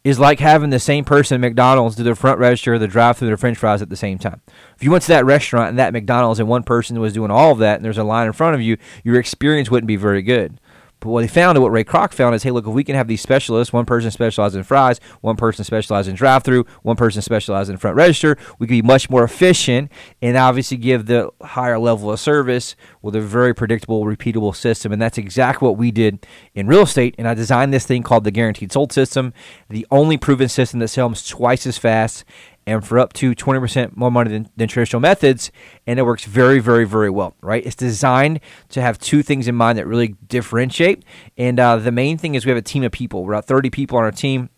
is 0.06 0.20
like 0.20 0.40
having 0.40 0.70
the 0.70 0.80
same 0.80 1.04
person 1.04 1.34
at 1.36 1.42
McDonald's 1.42 1.96
do 1.96 2.04
the 2.04 2.14
front 2.14 2.38
register, 2.38 2.78
the 2.78 2.88
drive 2.88 3.18
through, 3.18 3.32
the 3.32 3.38
french 3.38 3.58
fries 3.58 3.82
at 3.82 3.90
the 3.90 3.96
same 3.96 4.20
time. 4.20 4.40
If 4.78 4.84
you 4.84 4.92
went 4.92 5.02
to 5.04 5.10
that 5.10 5.26
restaurant 5.26 5.70
and 5.70 5.80
that 5.80 5.94
McDonald's 5.94 6.40
and 6.40 6.48
one 6.48 6.62
person 6.62 7.00
was 7.00 7.14
doing 7.14 7.32
all 7.32 7.52
of 7.52 7.58
that 7.58 7.78
and 7.78 7.84
there's 7.84 7.98
a 7.98 8.04
line 8.04 8.28
in 8.28 8.34
front 8.34 8.54
of 8.54 8.62
you, 8.62 8.78
your 9.04 9.20
experience 9.20 9.72
wouldn't 9.72 9.88
be 9.88 9.96
very 9.96 10.22
good. 10.22 10.62
But 11.06 11.12
what 11.12 11.22
they 11.22 11.28
found 11.28 11.56
and 11.56 11.62
what 11.62 11.72
Ray 11.72 11.84
Kroc 11.84 12.14
found 12.14 12.34
is, 12.34 12.42
hey, 12.42 12.50
look, 12.50 12.66
if 12.66 12.74
we 12.74 12.84
can 12.84 12.96
have 12.96 13.08
these 13.08 13.22
specialists, 13.22 13.72
one 13.72 13.86
person 13.86 14.10
specialized 14.10 14.56
in 14.56 14.64
fries, 14.64 15.00
one 15.22 15.36
person 15.36 15.64
specialized 15.64 16.10
in 16.10 16.16
drive-through, 16.16 16.66
one 16.82 16.96
person 16.96 17.22
specialized 17.22 17.70
in 17.70 17.78
front 17.78 17.96
register, 17.96 18.38
we 18.58 18.66
can 18.66 18.78
be 18.78 18.82
much 18.82 19.08
more 19.08 19.24
efficient 19.24 19.92
and 20.24 20.36
obviously 20.36 20.78
give 20.78 21.06
the 21.06 21.30
higher 21.44 21.78
level 21.78 22.12
of 22.12 22.20
service 22.20 22.76
with 23.04 23.16
a 23.16 23.22
very 23.22 23.54
predictable, 23.54 24.04
repeatable 24.04 24.56
system. 24.56 24.92
And 24.92 25.00
that's 25.00 25.20
exactly 25.20 25.68
what 25.68 25.78
we 25.78 25.92
did 25.92 26.26
in 26.56 26.66
real 26.66 26.82
estate. 26.82 27.14
And 27.20 27.28
I 27.28 27.36
designed 27.36 27.72
this 27.72 27.86
thing 27.86 28.02
called 28.02 28.24
the 28.24 28.32
Guaranteed 28.32 28.72
Sold 28.72 28.92
System, 28.92 29.32
the 29.70 29.86
only 29.92 30.18
proven 30.18 30.50
system 30.50 30.80
that 30.80 30.88
sells 30.88 31.28
twice 31.28 31.68
as 31.68 31.78
fast 31.78 32.26
and 32.68 32.86
for 32.86 32.98
up 32.98 33.14
to 33.14 33.36
20% 33.36 33.96
more 33.96 34.12
money 34.12 34.32
than, 34.32 34.50
than, 34.58 34.68
traditional 34.68 35.00
methods. 35.00 35.52
And 35.86 36.00
it 36.00 36.04
works 36.04 36.26
very, 36.26 36.60
very, 36.60 36.86
very 36.86 37.10
well, 37.10 37.36
right? 37.42 37.66
It's 37.66 37.76
designed 37.76 38.40
to 38.70 38.82
have 38.82 38.98
two 38.98 39.22
things 39.22 39.48
in 39.48 39.56
mind 39.56 39.78
that 39.78 39.86
really 39.86 40.16
differentiate. 40.28 41.04
And 41.38 41.60
uh, 41.60 41.78
the 41.78 41.92
main 41.92 42.18
thing 42.18 42.36
is 42.36 42.46
we 42.46 42.50
have 42.50 42.58
a 42.58 42.64
team 42.64 42.84
of 42.84 42.92
people. 42.92 43.24
We're 43.24 43.34
about 43.34 43.46
30 43.46 43.70
people 43.70 43.98
on 43.98 44.04
our 44.04 44.12
team. 44.12 44.50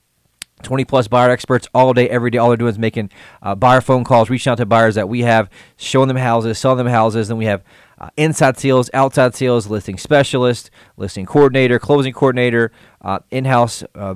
20 0.63 0.85
plus 0.85 1.07
buyer 1.07 1.29
experts 1.29 1.67
all 1.73 1.93
day, 1.93 2.09
every 2.09 2.31
day. 2.31 2.39
All 2.39 2.49
they're 2.49 2.57
doing 2.57 2.71
is 2.71 2.79
making 2.79 3.11
uh, 3.43 3.53
buyer 3.53 3.79
phone 3.79 4.03
calls, 4.03 4.29
reaching 4.29 4.49
out 4.49 4.57
to 4.57 4.65
buyers 4.65 4.95
that 4.95 5.07
we 5.07 5.21
have, 5.21 5.51
showing 5.75 6.07
them 6.07 6.17
houses, 6.17 6.57
selling 6.57 6.79
them 6.79 6.87
houses. 6.87 7.27
Then 7.27 7.37
we 7.37 7.45
have 7.45 7.63
uh, 7.99 8.09
inside 8.17 8.57
sales, 8.57 8.89
outside 8.93 9.35
sales, 9.35 9.67
listing 9.67 9.99
specialist, 9.99 10.71
listing 10.97 11.27
coordinator, 11.27 11.77
closing 11.77 12.11
coordinator, 12.11 12.71
uh, 13.01 13.19
in 13.29 13.45
house 13.45 13.83
uh, 13.93 14.15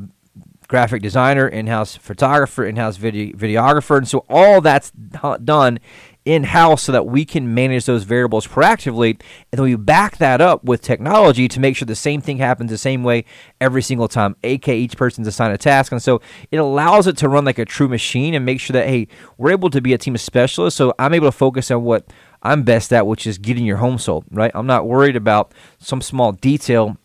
graphic 0.72 1.02
designer, 1.02 1.50
in-house 1.50 1.98
photographer, 1.98 2.64
in-house 2.64 2.96
video- 2.96 3.36
videographer, 3.36 3.98
and 3.98 4.08
so 4.08 4.26
all 4.30 4.62
that's 4.62 4.90
done 4.92 5.78
in-house 6.24 6.84
so 6.84 6.94
that 6.94 7.06
we 7.06 7.26
can 7.26 7.54
manage 7.54 7.84
those 7.86 8.06
variables 8.06 8.48
proactively, 8.48 9.10
and 9.10 9.60
then 9.60 9.64
we 9.64 9.76
back 9.76 10.16
that 10.18 10.40
up 10.40 10.64
with 10.64 10.82
technology 10.82 11.50
to 11.50 11.60
make 11.60 11.76
sure 11.76 11.86
the 11.86 11.94
same 11.94 12.22
thing 12.22 12.38
happens 12.38 12.72
the 12.72 12.78
same 12.78 13.04
way 13.04 13.26
every 13.60 13.82
single 13.82 14.08
time. 14.08 14.34
AK 14.46 14.70
each 14.70 14.96
person's 14.96 15.28
assigned 15.28 15.54
a 15.54 15.58
task, 15.58 15.92
and 15.92 16.02
so 16.02 16.22
it 16.52 16.58
allows 16.58 17.06
it 17.06 17.18
to 17.18 17.28
run 17.28 17.44
like 17.44 17.60
a 17.60 17.66
true 17.66 17.90
machine 17.90 18.34
and 18.34 18.46
make 18.46 18.62
sure 18.62 18.74
that 18.74 18.88
hey, 18.88 19.10
we're 19.38 19.52
able 19.52 19.70
to 19.70 19.82
be 19.82 19.92
a 19.92 19.98
team 19.98 20.16
of 20.16 20.22
specialists. 20.22 20.78
So 20.78 20.94
I'm 20.98 21.14
able 21.14 21.28
to 21.28 21.34
focus 21.34 21.70
on 21.70 21.84
what 21.84 22.06
I'm 22.42 22.64
best 22.64 22.94
at, 22.94 23.06
which 23.06 23.28
is 23.28 23.38
getting 23.38 23.66
your 23.66 23.78
home 23.78 23.98
sold. 23.98 24.24
Right? 24.32 24.52
I'm 24.56 24.68
not 24.68 24.88
worried 24.88 25.18
about 25.18 25.54
some 25.80 26.02
small 26.02 26.32
detail 26.32 26.96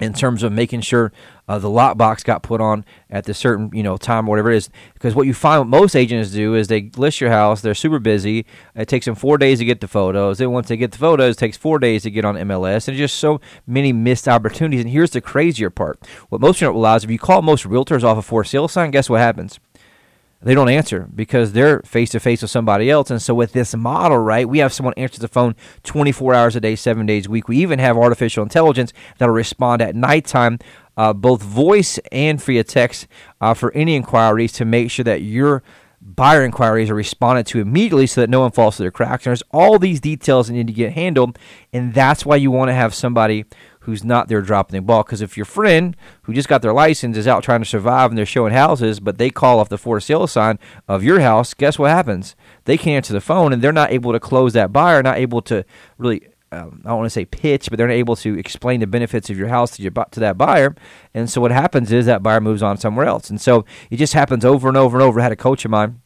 in 0.00 0.12
terms 0.12 0.42
of 0.42 0.52
making 0.52 0.82
sure 0.82 1.12
uh, 1.48 1.58
the 1.58 1.68
lockbox 1.68 2.24
got 2.24 2.42
put 2.42 2.60
on 2.60 2.84
at 3.08 3.24
the 3.24 3.32
certain 3.32 3.70
you 3.72 3.82
know 3.82 3.96
time 3.96 4.26
or 4.26 4.30
whatever 4.30 4.50
it 4.50 4.56
is. 4.56 4.70
Because 4.94 5.14
what 5.14 5.26
you 5.26 5.34
find 5.34 5.60
what 5.60 5.68
most 5.68 5.94
agents 5.94 6.30
do 6.30 6.54
is 6.54 6.68
they 6.68 6.90
list 6.96 7.20
your 7.20 7.30
house, 7.30 7.60
they're 7.60 7.74
super 7.74 7.98
busy. 7.98 8.46
It 8.74 8.88
takes 8.88 9.06
them 9.06 9.14
four 9.14 9.38
days 9.38 9.58
to 9.58 9.64
get 9.64 9.80
the 9.80 9.88
photos. 9.88 10.38
Then 10.38 10.52
once 10.52 10.68
they 10.68 10.76
get 10.76 10.92
the 10.92 10.98
photos, 10.98 11.36
it 11.36 11.38
takes 11.38 11.56
four 11.56 11.78
days 11.78 12.02
to 12.02 12.10
get 12.10 12.24
on 12.24 12.34
MLS. 12.36 12.88
And 12.88 12.96
just 12.96 13.16
so 13.16 13.40
many 13.66 13.92
missed 13.92 14.28
opportunities. 14.28 14.80
And 14.80 14.90
here's 14.90 15.10
the 15.10 15.20
crazier 15.20 15.70
part: 15.70 15.98
what 16.28 16.40
most 16.40 16.56
people 16.56 16.72
don't 16.72 16.82
realize, 16.82 17.04
if 17.04 17.10
you 17.10 17.18
call 17.18 17.42
most 17.42 17.64
realtors 17.64 18.02
off 18.02 18.18
a 18.18 18.22
for 18.22 18.44
sale 18.44 18.68
sign, 18.68 18.90
guess 18.90 19.08
what 19.08 19.20
happens? 19.20 19.58
They 20.42 20.54
don't 20.54 20.68
answer 20.68 21.08
because 21.14 21.52
they're 21.52 21.80
face 21.80 22.10
to 22.10 22.20
face 22.20 22.42
with 22.42 22.50
somebody 22.50 22.90
else. 22.90 23.10
And 23.10 23.20
so 23.20 23.34
with 23.34 23.52
this 23.52 23.74
model, 23.74 24.18
right, 24.18 24.48
we 24.48 24.58
have 24.58 24.72
someone 24.72 24.94
answer 24.96 25.18
the 25.18 25.28
phone 25.28 25.54
24 25.84 26.34
hours 26.34 26.56
a 26.56 26.60
day, 26.60 26.76
seven 26.76 27.06
days 27.06 27.26
a 27.26 27.30
week. 27.30 27.48
We 27.48 27.58
even 27.58 27.78
have 27.78 27.96
artificial 27.96 28.42
intelligence 28.42 28.92
that'll 29.18 29.34
respond 29.34 29.82
at 29.82 29.96
nighttime, 29.96 30.58
uh, 30.96 31.12
both 31.12 31.42
voice 31.42 31.98
and 32.12 32.40
via 32.40 32.64
text 32.64 33.06
uh, 33.40 33.54
for 33.54 33.72
any 33.72 33.96
inquiries 33.96 34.52
to 34.52 34.64
make 34.64 34.90
sure 34.90 35.04
that 35.04 35.22
your 35.22 35.62
buyer 36.00 36.44
inquiries 36.44 36.90
are 36.90 36.94
responded 36.94 37.46
to 37.46 37.60
immediately 37.60 38.06
so 38.06 38.20
that 38.20 38.30
no 38.30 38.40
one 38.40 38.52
falls 38.52 38.76
through 38.76 38.86
the 38.86 38.90
cracks. 38.92 39.26
And 39.26 39.30
there's 39.30 39.42
all 39.50 39.78
these 39.78 40.00
details 40.00 40.46
that 40.46 40.52
need 40.52 40.68
to 40.68 40.72
get 40.72 40.92
handled, 40.92 41.38
and 41.72 41.94
that's 41.94 42.24
why 42.24 42.36
you 42.36 42.50
want 42.50 42.68
to 42.68 42.74
have 42.74 42.94
somebody 42.94 43.44
who's 43.86 44.04
not 44.04 44.28
there 44.28 44.42
dropping 44.42 44.76
the 44.76 44.82
ball. 44.82 45.02
Because 45.02 45.22
if 45.22 45.36
your 45.36 45.46
friend 45.46 45.96
who 46.22 46.34
just 46.34 46.48
got 46.48 46.60
their 46.60 46.72
license 46.72 47.16
is 47.16 47.26
out 47.26 47.42
trying 47.42 47.62
to 47.62 47.68
survive 47.68 48.10
and 48.10 48.18
they're 48.18 48.26
showing 48.26 48.52
houses, 48.52 49.00
but 49.00 49.16
they 49.16 49.30
call 49.30 49.60
off 49.60 49.68
the 49.68 49.78
for 49.78 49.98
sale 50.00 50.26
sign 50.26 50.58
of 50.86 51.02
your 51.02 51.20
house, 51.20 51.54
guess 51.54 51.78
what 51.78 51.90
happens? 51.90 52.36
They 52.64 52.76
can't 52.76 52.96
answer 52.96 53.12
the 53.12 53.20
phone 53.20 53.52
and 53.52 53.62
they're 53.62 53.72
not 53.72 53.92
able 53.92 54.12
to 54.12 54.20
close 54.20 54.52
that 54.52 54.72
buyer, 54.72 55.02
not 55.02 55.18
able 55.18 55.40
to 55.42 55.64
really 55.98 56.28
um, 56.52 56.80
I 56.84 56.90
don't 56.90 56.98
want 56.98 57.06
to 57.06 57.10
say 57.10 57.24
pitch, 57.24 57.68
but 57.68 57.76
they're 57.76 57.88
not 57.88 57.94
able 57.94 58.14
to 58.16 58.38
explain 58.38 58.78
the 58.78 58.86
benefits 58.86 59.28
of 59.30 59.36
your 59.36 59.48
house 59.48 59.72
to, 59.76 59.82
your, 59.82 59.90
to 59.90 60.20
that 60.20 60.38
buyer. 60.38 60.76
And 61.12 61.28
so 61.28 61.40
what 61.40 61.50
happens 61.50 61.90
is 61.90 62.06
that 62.06 62.22
buyer 62.22 62.40
moves 62.40 62.62
on 62.62 62.76
somewhere 62.78 63.06
else. 63.06 63.30
And 63.30 63.40
so 63.40 63.64
it 63.90 63.96
just 63.96 64.14
happens 64.14 64.44
over 64.44 64.68
and 64.68 64.76
over 64.76 64.96
and 64.96 65.02
over. 65.02 65.18
I 65.18 65.24
had 65.24 65.32
a 65.32 65.36
coach 65.36 65.64
of 65.64 65.72
mine 65.72 66.02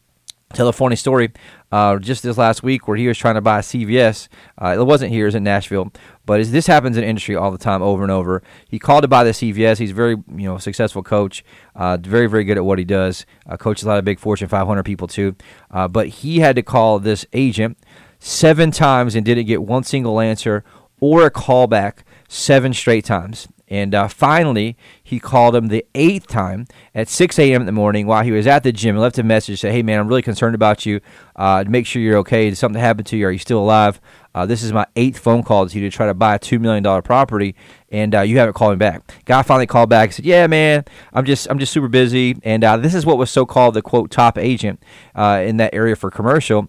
tell 0.52 0.69
a 0.69 0.73
funny 0.73 0.97
story 0.97 1.33
uh, 1.71 1.99
just 1.99 2.23
this 2.23 2.37
last 2.37 2.62
week 2.62 2.88
where 2.88 2.97
he 2.97 3.07
was 3.07 3.16
trying 3.16 3.37
to 3.37 3.40
buy 3.40 3.59
a 3.59 3.62
CVS. 3.62 4.28
Uh, 4.61 4.76
it 4.78 4.85
wasn't 4.85 5.12
here; 5.12 5.25
it 5.25 5.28
was 5.28 5.35
in 5.35 5.45
Nashville. 5.45 5.92
But 6.26 6.45
this 6.47 6.66
happens 6.66 6.97
in 6.97 7.04
industry 7.04 7.37
all 7.37 7.50
the 7.50 7.59
time, 7.59 7.83
over 7.83 8.02
and 8.02 8.12
over. 8.12 8.42
He 8.69 8.78
called 8.78 9.02
to 9.02 9.09
buy 9.09 9.25
the 9.25 9.30
CVS. 9.30 9.78
He's 9.78 9.92
very, 9.92 10.12
you 10.12 10.49
know, 10.49 10.59
successful 10.59 11.02
coach. 11.02 11.45
Uh, 11.75 11.97
very, 11.97 12.28
very 12.28 12.45
good 12.45 12.57
at 12.57 12.64
what 12.64 12.78
he 12.78 12.85
does. 12.85 13.26
Uh, 13.49 13.57
coaches 13.57 13.85
a 13.85 13.88
lot 13.88 13.99
of 13.99 14.04
big 14.04 14.19
Fortune 14.19 14.49
500 14.49 14.83
people 14.85 15.09
too. 15.09 15.35
Uh, 15.71 15.88
but 15.88 16.09
he 16.09 16.40
had 16.40 16.57
to 16.57 16.62
call 16.62 16.99
this 16.99 17.25
agent 17.33 17.78
seven 18.19 18.71
times 18.71 19.14
and 19.14 19.25
didn't 19.25 19.47
get 19.47 19.62
one 19.62 19.83
single 19.83 20.21
answer 20.21 20.64
or 21.00 21.25
a 21.25 21.30
callback 21.30 21.99
seven 22.28 22.73
straight 22.75 23.04
times. 23.04 23.49
And 23.71 23.95
uh, 23.95 24.09
finally, 24.09 24.77
he 25.03 25.21
called 25.21 25.55
him 25.55 25.69
the 25.69 25.87
eighth 25.95 26.27
time 26.27 26.67
at 26.93 27.09
6 27.09 27.39
a.m. 27.39 27.62
in 27.62 27.67
the 27.67 27.73
morning 27.73 28.05
while 28.05 28.25
he 28.25 28.33
was 28.33 28.49
at 28.49 28.65
the 28.65 28.73
gym 28.73 28.97
and 28.97 29.00
left 29.00 29.17
a 29.17 29.23
message. 29.23 29.61
saying, 29.61 29.75
"Hey 29.75 29.83
man, 29.83 30.00
I'm 30.00 30.09
really 30.09 30.23
concerned 30.23 30.57
about 30.57 30.85
you. 30.85 31.00
Uh, 31.37 31.65
make 31.69 31.87
sure 31.87 32.03
you're 32.03 32.19
okay. 32.19 32.50
Did 32.50 32.57
something 32.57 32.81
happen 32.81 33.05
to 33.05 33.17
you? 33.17 33.29
Are 33.29 33.31
you 33.31 33.39
still 33.39 33.61
alive? 33.61 34.00
Uh, 34.35 34.45
this 34.45 34.62
is 34.62 34.73
my 34.73 34.87
eighth 34.97 35.19
phone 35.19 35.43
call 35.43 35.69
to 35.69 35.79
you 35.79 35.89
to 35.89 35.97
try 35.97 36.07
to 36.07 36.15
buy 36.15 36.35
a 36.35 36.39
two 36.39 36.59
million 36.59 36.83
dollar 36.83 37.00
property, 37.00 37.55
and 37.91 38.12
uh, 38.15 38.23
you 38.23 38.39
haven't 38.39 38.55
called 38.55 38.73
me 38.73 38.77
back." 38.79 39.03
Guy 39.25 39.43
finally 39.43 39.69
called 39.69 39.89
back 39.89 40.09
and 40.09 40.15
said, 40.15 40.25
"Yeah, 40.25 40.49
man, 40.49 40.85
I'm 41.12 41.25
just 41.25 41.49
I'm 41.49 41.61
just 41.61 41.73
super 41.73 41.89
busy." 41.89 42.37
And 42.43 42.65
uh, 42.65 42.77
this 42.77 42.95
is 42.95 43.07
what 43.07 43.19
was 43.19 43.31
so 43.31 43.47
called 43.47 43.75
the 43.75 43.83
quote 43.83 44.11
top 44.11 44.37
agent 44.37 44.83
uh, 45.15 45.45
in 45.47 45.59
that 45.59 45.73
area 45.75 45.95
for 45.95 46.11
commercial 46.11 46.69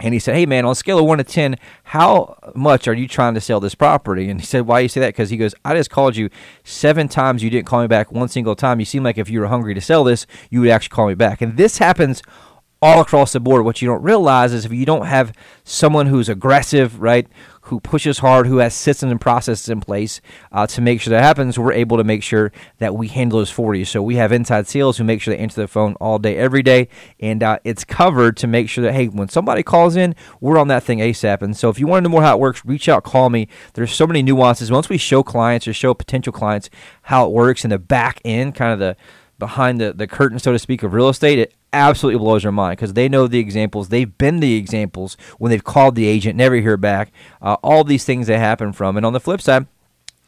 and 0.00 0.14
he 0.14 0.20
said, 0.20 0.34
"Hey 0.34 0.46
man, 0.46 0.64
on 0.64 0.72
a 0.72 0.74
scale 0.74 0.98
of 0.98 1.04
one 1.04 1.18
to 1.18 1.24
ten, 1.24 1.56
how 1.84 2.36
much 2.54 2.88
are 2.88 2.94
you 2.94 3.08
trying 3.08 3.34
to 3.34 3.40
sell 3.40 3.60
this 3.60 3.74
property?" 3.74 4.28
And 4.28 4.40
he 4.40 4.46
said, 4.46 4.66
"Why 4.66 4.80
you 4.80 4.88
say 4.88 5.00
that?" 5.00 5.08
Because 5.08 5.30
he 5.30 5.36
goes, 5.36 5.54
"I 5.64 5.74
just 5.74 5.90
called 5.90 6.16
you 6.16 6.30
seven 6.64 7.08
times. 7.08 7.42
You 7.42 7.50
didn't 7.50 7.66
call 7.66 7.80
me 7.80 7.86
back 7.86 8.12
one 8.12 8.28
single 8.28 8.56
time. 8.56 8.80
You 8.80 8.86
seem 8.86 9.02
like 9.02 9.18
if 9.18 9.30
you 9.30 9.40
were 9.40 9.46
hungry 9.46 9.74
to 9.74 9.80
sell 9.80 10.04
this, 10.04 10.26
you 10.50 10.60
would 10.60 10.70
actually 10.70 10.94
call 10.94 11.08
me 11.08 11.14
back." 11.14 11.42
And 11.42 11.56
this 11.56 11.78
happens 11.78 12.22
all 12.80 13.00
across 13.00 13.32
the 13.32 13.40
board. 13.40 13.64
What 13.64 13.82
you 13.82 13.88
don't 13.88 14.02
realize 14.02 14.52
is 14.52 14.64
if 14.64 14.72
you 14.72 14.86
don't 14.86 15.06
have 15.06 15.32
someone 15.64 16.06
who's 16.06 16.28
aggressive, 16.28 17.00
right, 17.00 17.26
who 17.68 17.80
pushes 17.80 18.18
hard, 18.18 18.46
who 18.46 18.58
has 18.58 18.74
systems 18.74 19.12
and 19.12 19.20
processes 19.20 19.68
in 19.68 19.80
place 19.80 20.20
uh, 20.52 20.66
to 20.66 20.80
make 20.80 21.00
sure 21.00 21.10
that 21.10 21.22
happens, 21.22 21.58
we're 21.58 21.72
able 21.72 21.96
to 21.96 22.04
make 22.04 22.22
sure 22.22 22.50
that 22.78 22.94
we 22.94 23.08
handle 23.08 23.40
this 23.40 23.50
for 23.50 23.74
you. 23.74 23.84
So 23.84 24.02
we 24.02 24.16
have 24.16 24.32
inside 24.32 24.66
sales 24.66 24.96
who 24.96 25.04
make 25.04 25.20
sure 25.20 25.34
they 25.34 25.40
answer 25.40 25.60
the 25.60 25.68
phone 25.68 25.94
all 25.94 26.18
day, 26.18 26.36
every 26.36 26.62
day, 26.62 26.88
and 27.20 27.42
uh, 27.42 27.58
it's 27.64 27.84
covered 27.84 28.36
to 28.38 28.46
make 28.46 28.68
sure 28.68 28.82
that 28.84 28.94
hey, 28.94 29.08
when 29.08 29.28
somebody 29.28 29.62
calls 29.62 29.96
in, 29.96 30.14
we're 30.40 30.58
on 30.58 30.68
that 30.68 30.82
thing 30.82 30.98
ASAP. 30.98 31.42
And 31.42 31.56
so 31.56 31.68
if 31.68 31.78
you 31.78 31.86
want 31.86 32.04
to 32.04 32.08
know 32.08 32.12
more 32.12 32.22
how 32.22 32.36
it 32.36 32.40
works, 32.40 32.64
reach 32.64 32.88
out, 32.88 33.04
call 33.04 33.30
me. 33.30 33.48
There's 33.74 33.92
so 33.92 34.06
many 34.06 34.22
nuances. 34.22 34.70
Once 34.70 34.88
we 34.88 34.98
show 34.98 35.22
clients 35.22 35.68
or 35.68 35.72
show 35.72 35.94
potential 35.94 36.32
clients 36.32 36.70
how 37.02 37.26
it 37.26 37.32
works 37.32 37.64
in 37.64 37.70
the 37.70 37.78
back 37.78 38.20
end, 38.24 38.54
kind 38.54 38.72
of 38.72 38.78
the 38.78 38.96
behind 39.38 39.80
the, 39.80 39.92
the 39.92 40.06
curtain, 40.06 40.38
so 40.38 40.52
to 40.52 40.58
speak, 40.58 40.82
of 40.82 40.92
real 40.92 41.08
estate, 41.08 41.38
it 41.38 41.54
absolutely 41.72 42.18
blows 42.18 42.42
their 42.42 42.52
mind 42.52 42.76
because 42.76 42.94
they 42.94 43.08
know 43.08 43.26
the 43.26 43.38
examples. 43.38 43.88
They've 43.88 44.16
been 44.18 44.40
the 44.40 44.54
examples 44.54 45.16
when 45.38 45.50
they've 45.50 45.64
called 45.64 45.94
the 45.94 46.06
agent, 46.06 46.36
never 46.36 46.56
hear 46.56 46.76
back. 46.76 47.12
Uh, 47.40 47.56
all 47.62 47.84
these 47.84 48.04
things 48.04 48.26
that 48.26 48.38
happen 48.38 48.72
from. 48.72 48.96
And 48.96 49.04
on 49.04 49.12
the 49.12 49.20
flip 49.20 49.40
side, 49.40 49.66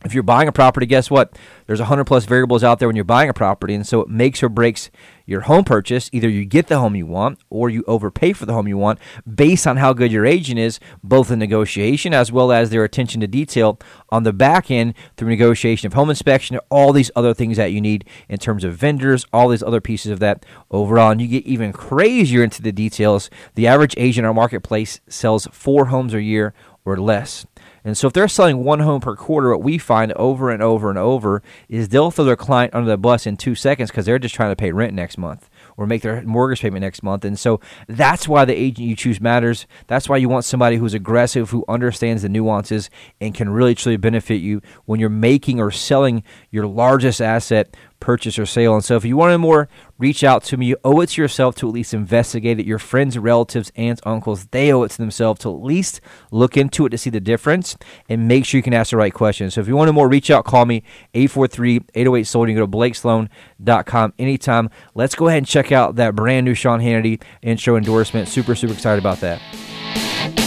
if 0.05 0.15
you're 0.15 0.23
buying 0.23 0.49
a 0.49 0.53
property, 0.53 0.87
guess 0.87 1.11
what? 1.11 1.39
There's 1.67 1.81
100 1.81 2.05
plus 2.05 2.25
variables 2.25 2.65
out 2.65 2.79
there 2.79 2.89
when 2.89 2.97
you're 2.97 3.05
buying 3.05 3.29
a 3.29 3.35
property, 3.35 3.75
and 3.75 3.87
so 3.87 4.01
it 4.01 4.09
makes 4.09 4.43
or 4.43 4.49
breaks 4.49 4.91
your 5.27 5.43
home 5.43 5.63
purchase. 5.63 6.09
Either 6.13 6.29
you 6.29 6.45
get 6.45 6.67
the 6.67 6.79
home 6.79 6.97
you 6.97 7.07
want 7.07 7.39
or 7.51 7.69
you 7.71 7.85
overpay 7.87 8.33
for 8.33 8.47
the 8.47 8.53
home 8.53 8.67
you 8.67 8.77
want 8.77 8.99
based 9.33 9.67
on 9.67 9.77
how 9.77 9.93
good 9.93 10.11
your 10.11 10.27
agent 10.27 10.59
is, 10.59 10.81
both 11.05 11.31
in 11.31 11.39
negotiation 11.39 12.15
as 12.15 12.33
well 12.33 12.51
as 12.51 12.71
their 12.71 12.83
attention 12.83 13.21
to 13.21 13.27
detail 13.27 13.79
on 14.09 14.23
the 14.23 14.33
back 14.33 14.71
end 14.71 14.95
through 15.17 15.29
negotiation 15.29 15.87
of 15.87 15.93
home 15.93 16.11
inspection, 16.11 16.59
all 16.71 16.93
these 16.93 17.11
other 17.15 17.35
things 17.35 17.57
that 17.59 17.71
you 17.71 17.81
need 17.81 18.05
in 18.29 18.39
terms 18.39 18.65
of 18.65 18.75
vendors, 18.75 19.27
all 19.33 19.49
these 19.49 19.63
other 19.63 19.81
pieces 19.81 20.11
of 20.11 20.19
that 20.19 20.45
overall. 20.71 21.11
And 21.11 21.21
you 21.21 21.29
get 21.29 21.47
even 21.47 21.73
crazier 21.73 22.43
into 22.43 22.63
the 22.63 22.73
details. 22.73 23.31
The 23.55 23.67
average 23.67 23.95
agent 23.97 24.25
in 24.25 24.29
our 24.29 24.35
marketplace 24.35 25.01
sells 25.09 25.47
four 25.53 25.87
homes 25.87 26.15
a 26.15 26.23
year 26.23 26.55
or 26.85 26.97
less. 26.97 27.47
And 27.85 27.97
so 27.97 28.07
if 28.07 28.13
they're 28.13 28.29
selling 28.29 28.65
one 28.65 28.81
home 28.81 29.01
per 29.01 29.17
quarter, 29.17 29.51
what 29.51 29.63
we 29.63 29.79
find 29.79 30.13
over 30.13 30.51
and 30.51 30.63
over 30.63 30.91
and 30.91 30.99
over 30.99 31.43
is 31.69 31.89
they'll 31.89 32.11
throw 32.11 32.25
their 32.25 32.37
client 32.37 32.75
under 32.75 32.91
the 32.91 32.99
bus 32.99 33.27
in 33.27 33.37
two 33.37 33.55
seconds 33.55 33.91
because 33.91 34.07
they're 34.07 34.19
just 34.19 34.35
trying 34.35 34.51
to 34.51 34.57
pay 34.57 34.73
rent 34.73 34.93
next 34.95 35.19
month 35.19 35.49
or 35.77 35.87
make 35.87 36.03
their 36.03 36.23
mortgage 36.23 36.61
payment 36.61 36.83
next 36.83 37.03
month. 37.03 37.25
And 37.25 37.39
so 37.39 37.61
that's 37.89 38.29
why 38.29 38.45
the 38.45 38.55
agent 38.55 38.87
you 38.87 38.97
choose 38.97 39.21
matters. 39.21 39.67
That's 39.87 40.09
why 40.09 40.19
you 40.19 40.29
want 40.29 40.45
somebody 40.45 40.77
who's 40.77 40.95
aggressive, 40.95 41.51
who 41.51 41.65
understands 41.69 42.23
the 42.23 42.29
nuances, 42.29 42.91
and 43.21 43.35
can 43.35 43.49
really 43.49 43.75
truly 43.75 43.97
benefit 43.97 44.41
you 44.41 44.61
when 44.85 45.01
you're 45.01 45.09
making 45.09 45.61
or 45.61 45.71
selling 45.71 46.23
your 46.51 46.67
largest 46.67 47.21
asset 47.21 47.77
purchase 48.01 48.39
or 48.39 48.47
sale. 48.47 48.75
And 48.75 48.85
so 48.85 48.97
if 48.97 49.05
you 49.05 49.17
want 49.17 49.33
to 49.33 49.39
more, 49.39 49.69
reach 49.99 50.25
out 50.25 50.43
to 50.45 50.57
me. 50.57 50.67
You 50.67 50.77
owe 50.85 51.01
it 51.01 51.11
to 51.11 51.23
yourself 51.23 51.55
to 51.57 51.69
at 51.69 51.75
least 51.75 51.95
investigate 51.95 52.59
it. 52.59 52.67
Your 52.67 52.79
friends, 52.79 53.17
relatives, 53.17 53.71
aunts, 53.77 54.01
uncles, 54.05 54.47
they 54.47 54.73
owe 54.73 54.83
it 54.83 54.91
to 54.93 54.99
themselves 54.99 55.41
to 55.41 55.51
at 55.51 55.63
least 55.63 56.01
look 56.31 56.57
into 56.57 56.87
it 56.87 56.91
to 56.91 56.99
see 56.99 57.11
the 57.11 57.21
difference 57.21 57.77
and 58.09 58.27
make 58.27 58.45
sure 58.45 58.59
you 58.59 58.63
can 58.63 58.75
ask 58.75 58.91
the 58.91 58.97
right 58.97 59.15
questions. 59.15 59.55
So 59.55 59.61
if 59.61 59.69
you 59.69 59.77
want 59.77 59.89
to 59.89 59.93
more, 59.93 60.09
reach 60.09 60.31
out, 60.31 60.45
call 60.45 60.67
me 60.67 60.83
843-808-SOLD. 61.15 62.49
You 62.49 62.55
can 62.55 62.67
go 62.67 62.67
to 62.67 62.77
blakesloan.com 62.77 64.15
anytime. 64.19 64.71
Let's 64.95 65.15
go 65.15 65.29
ahead 65.29 65.39
and 65.39 65.47
check 65.47 65.71
out 65.73 65.97
that 65.97 66.15
brand 66.17 66.47
new 66.47 66.55
Sean 66.55 66.81
Hannity 66.81 67.23
intro 67.43 67.77
endorsement. 67.77 68.29
Super, 68.29 68.55
super 68.55 68.73
excited 68.73 68.99
about 68.99 69.21
that. 69.21 70.40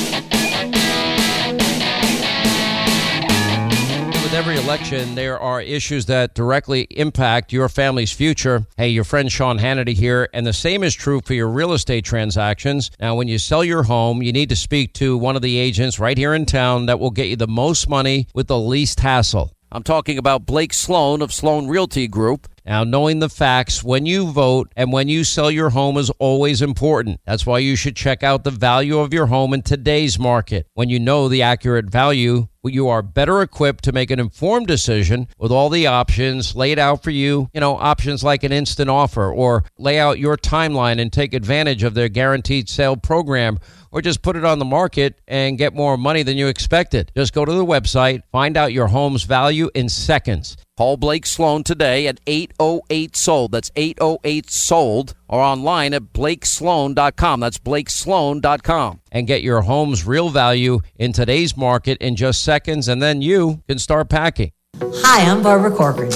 Election, 4.64 5.14
there 5.14 5.38
are 5.38 5.62
issues 5.62 6.06
that 6.06 6.34
directly 6.36 6.88
impact 6.92 7.52
your 7.52 7.68
family's 7.68 8.14
future. 8.14 8.66
Hey, 8.78 8.88
your 8.88 9.04
friend 9.04 9.30
Sean 9.30 9.60
Hannity 9.60 9.94
here, 9.94 10.30
and 10.34 10.48
the 10.48 10.54
same 10.54 10.84
is 10.84 10.96
true 10.96 11.20
for 11.20 11.34
your 11.34 11.50
real 11.50 11.74
estate 11.74 12.06
transactions. 12.06 12.90
Now, 12.98 13.16
when 13.16 13.28
you 13.28 13.40
sell 13.40 13.66
your 13.66 13.84
home, 13.84 14.24
you 14.24 14.32
need 14.32 14.48
to 14.50 14.56
speak 14.56 14.94
to 14.94 15.18
one 15.18 15.36
of 15.36 15.42
the 15.42 15.58
agents 15.58 16.00
right 16.00 16.18
here 16.18 16.34
in 16.34 16.46
town 16.46 16.86
that 16.86 16.98
will 16.98 17.12
get 17.12 17.28
you 17.28 17.36
the 17.36 17.46
most 17.46 17.90
money 17.90 18.28
with 18.34 18.48
the 18.48 18.58
least 18.58 19.02
hassle. 19.02 19.52
I'm 19.70 19.84
talking 19.84 20.18
about 20.18 20.46
Blake 20.46 20.72
Sloan 20.72 21.22
of 21.22 21.34
Sloan 21.34 21.68
Realty 21.68 22.08
Group. 22.08 22.48
Now, 22.66 22.86
knowing 22.86 23.20
the 23.20 23.30
facts 23.30 23.84
when 23.84 24.06
you 24.06 24.32
vote 24.32 24.72
and 24.78 24.92
when 24.94 25.10
you 25.10 25.24
sell 25.26 25.52
your 25.52 25.70
home 25.72 25.98
is 25.98 26.10
always 26.12 26.62
important. 26.62 27.20
That's 27.26 27.46
why 27.46 27.60
you 27.60 27.76
should 27.76 27.96
check 27.96 28.24
out 28.24 28.44
the 28.44 28.52
value 28.52 29.00
of 29.00 29.14
your 29.14 29.26
home 29.26 29.54
in 29.54 29.64
today's 29.64 30.18
market. 30.18 30.68
When 30.74 30.90
you 30.90 31.00
know 31.00 31.28
the 31.28 31.42
accurate 31.42 31.90
value, 31.90 32.48
you 32.64 32.88
are 32.88 33.02
better 33.02 33.42
equipped 33.42 33.84
to 33.84 33.92
make 33.92 34.10
an 34.10 34.20
informed 34.20 34.68
decision 34.68 35.28
with 35.38 35.52
all 35.52 35.70
the 35.70 35.88
options 35.88 36.56
laid 36.56 36.80
out 36.80 37.04
for 37.04 37.12
you. 37.12 37.50
You 37.54 37.60
know, 37.60 37.76
options 37.76 38.24
like 38.24 38.44
an 38.44 38.54
instant 38.54 38.90
offer 38.90 39.32
or 39.32 39.66
lay 39.78 40.00
out 40.00 40.20
your 40.20 40.38
timeline 40.38 41.02
and 41.02 41.12
take 41.12 41.34
advantage 41.34 41.84
of 41.84 41.94
their 41.94 42.08
guaranteed 42.08 42.70
sale 42.70 42.96
program 42.96 43.60
or 43.92 44.02
just 44.02 44.22
put 44.22 44.38
it 44.38 44.46
on 44.46 44.60
the 44.60 44.66
market 44.66 45.20
and 45.28 45.58
get 45.58 45.74
more 45.74 45.98
money 45.98 46.24
than 46.24 46.38
you 46.38 46.48
expected. 46.48 47.12
Just 47.16 47.34
go 47.34 47.44
to 47.44 47.52
the 47.52 47.66
website, 47.66 48.24
find 48.32 48.56
out 48.56 48.74
your 48.74 48.88
home's 48.88 49.24
value 49.24 49.70
in 49.76 49.90
seconds. 49.90 50.56
Call 50.76 50.98
Blake 50.98 51.28
Sloan 51.28 51.64
today 51.64 52.08
at 52.08 52.20
808 52.26 53.16
SOLD. 53.16 53.52
That's 53.52 53.72
808 53.76 54.50
SOLD 54.50 55.14
or 55.28 55.40
online 55.40 55.94
at 55.94 56.14
blakesloan.com. 56.14 57.40
That's 57.42 57.60
blakesloan.com. 57.60 59.02
And 59.12 59.28
get 59.28 59.44
your 59.44 59.62
home's 59.62 60.04
real 60.08 60.30
value 60.30 60.80
in 60.98 61.14
today's 61.14 61.56
market 61.56 62.00
in 62.00 62.16
just 62.16 62.44
seconds, 62.44 62.88
and 62.88 63.04
then 63.04 63.22
you 63.22 63.62
can 63.68 63.78
start 63.78 64.10
packing. 64.10 64.52
Hi, 64.82 65.30
I'm 65.30 65.44
Barbara 65.44 65.70
Corcoran. 65.70 66.12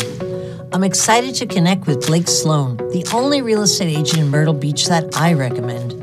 I'm 0.74 0.84
excited 0.84 1.36
to 1.36 1.46
connect 1.46 1.86
with 1.86 2.08
Blake 2.08 2.28
Sloan, 2.28 2.78
the 2.78 3.08
only 3.14 3.44
real 3.44 3.62
estate 3.62 3.96
agent 3.96 4.18
in 4.18 4.30
Myrtle 4.30 4.56
Beach 4.56 4.88
that 4.88 5.16
I 5.16 5.34
recommend. 5.34 5.94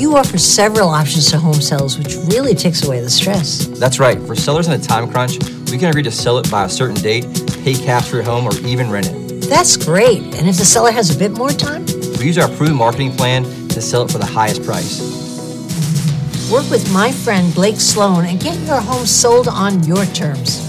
You 0.00 0.16
offer 0.16 0.38
several 0.38 0.88
options 0.88 1.30
to 1.30 1.38
home 1.38 1.54
sales, 1.54 1.96
which 1.96 2.16
really 2.26 2.56
takes 2.56 2.84
away 2.84 3.00
the 3.00 3.08
stress. 3.08 3.66
That's 3.78 4.00
right. 4.00 4.20
For 4.26 4.34
sellers 4.34 4.66
in 4.66 4.72
a 4.72 4.78
time 4.78 5.08
crunch, 5.08 5.38
we 5.72 5.78
can 5.78 5.88
agree 5.88 6.02
to 6.02 6.10
sell 6.10 6.36
it 6.36 6.50
by 6.50 6.66
a 6.66 6.68
certain 6.68 6.96
date, 6.96 7.24
pay 7.64 7.72
cash 7.72 8.08
for 8.08 8.16
your 8.16 8.24
home, 8.24 8.46
or 8.46 8.54
even 8.66 8.90
rent 8.90 9.06
it. 9.08 9.40
That's 9.48 9.74
great. 9.74 10.20
And 10.36 10.46
if 10.46 10.58
the 10.58 10.66
seller 10.66 10.90
has 10.90 11.14
a 11.14 11.18
bit 11.18 11.32
more 11.32 11.48
time? 11.48 11.86
We 12.18 12.26
use 12.26 12.36
our 12.36 12.48
proven 12.56 12.76
marketing 12.76 13.12
plan 13.12 13.44
to 13.68 13.80
sell 13.80 14.02
it 14.02 14.10
for 14.10 14.18
the 14.18 14.26
highest 14.26 14.62
price. 14.64 15.00
Work 16.52 16.68
with 16.70 16.92
my 16.92 17.10
friend 17.10 17.54
Blake 17.54 17.80
Sloan 17.80 18.26
and 18.26 18.38
get 18.38 18.60
your 18.66 18.80
home 18.80 19.06
sold 19.06 19.48
on 19.48 19.82
your 19.84 20.04
terms. 20.06 20.60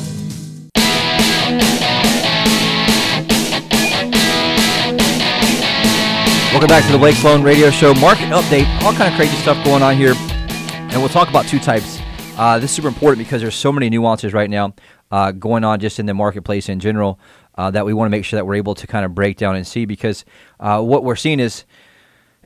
Welcome 6.53 6.69
back 6.69 6.85
to 6.85 6.91
the 6.93 6.97
Blake 6.97 7.15
Sloan 7.15 7.43
Radio 7.43 7.71
Show. 7.71 7.93
Market 7.95 8.29
update, 8.29 8.67
all 8.83 8.93
kind 8.93 9.11
of 9.11 9.17
crazy 9.17 9.35
stuff 9.37 9.61
going 9.65 9.83
on 9.83 9.97
here. 9.97 10.13
And 10.15 11.01
we'll 11.01 11.09
talk 11.09 11.27
about 11.27 11.45
two 11.45 11.59
types 11.59 12.02
Uh, 12.37 12.57
this 12.57 12.71
is 12.71 12.75
super 12.75 12.87
important 12.87 13.19
because 13.19 13.41
there's 13.41 13.55
so 13.55 13.71
many 13.71 13.91
nuances 13.91 14.33
right 14.33 14.49
now 14.49 14.73
uh, 15.11 15.31
going 15.31 15.63
on 15.63 15.79
just 15.79 15.99
in 15.99 16.07
the 16.07 16.13
marketplace 16.15 16.67
in 16.67 16.79
general 16.79 17.19
uh, 17.55 17.69
that 17.69 17.85
we 17.85 17.93
want 17.93 18.07
to 18.07 18.09
make 18.09 18.25
sure 18.25 18.37
that 18.37 18.45
we're 18.45 18.55
able 18.55 18.73
to 18.73 18.87
kind 18.87 19.05
of 19.05 19.13
break 19.13 19.37
down 19.37 19.55
and 19.55 19.67
see 19.67 19.85
because 19.85 20.25
uh, 20.59 20.81
what 20.81 21.03
we're 21.03 21.15
seeing 21.15 21.39
is 21.39 21.63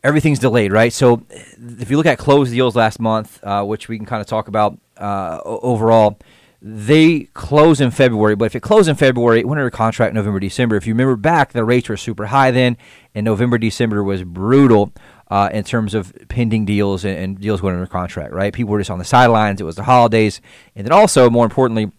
everything's 0.03 0.39
delayed, 0.39 0.73
right? 0.73 0.91
So 0.91 1.25
if 1.29 1.89
you 1.89 1.95
look 1.95 2.05
at 2.05 2.17
closed 2.17 2.51
deals 2.51 2.75
last 2.75 2.99
month, 2.99 3.41
uh, 3.43 3.63
which 3.63 3.87
we 3.87 3.97
can 3.97 4.05
kind 4.05 4.19
of 4.19 4.27
talk 4.27 4.49
about 4.49 4.77
uh, 4.97 5.39
overall, 5.45 6.19
they 6.61 7.29
close 7.33 7.79
in 7.79 7.91
February. 7.91 8.35
But 8.35 8.45
if 8.45 8.55
it 8.55 8.59
closed 8.59 8.89
in 8.89 8.95
February, 8.95 9.39
it 9.39 9.47
went 9.47 9.59
under 9.59 9.69
contract 9.69 10.13
November, 10.13 10.41
December. 10.41 10.75
If 10.75 10.85
you 10.85 10.93
remember 10.93 11.15
back, 11.15 11.53
the 11.53 11.63
rates 11.63 11.87
were 11.87 11.97
super 11.97 12.25
high 12.25 12.51
then, 12.51 12.75
and 13.15 13.23
November, 13.23 13.57
December 13.57 14.03
was 14.03 14.23
brutal. 14.23 14.91
Uh, 15.29 15.49
in 15.51 15.61
terms 15.61 15.93
of 15.93 16.13
pending 16.29 16.63
deals 16.63 17.03
and, 17.03 17.17
and, 17.17 17.41
deals 17.41 17.59
going 17.59 17.73
under 17.73 17.85
contract, 17.85 18.33
right? 18.33 18.53
People 18.53 18.71
were 18.71 18.79
just 18.79 18.89
on 18.89 18.97
the 18.97 19.03
sidelines. 19.03 19.59
It 19.59 19.65
was 19.65 19.75
the 19.75 19.83
holidays, 19.83 20.39
and 20.73 20.85
then 20.85 20.93
also, 20.93 21.29
more 21.29 21.43
importantly, 21.43 21.91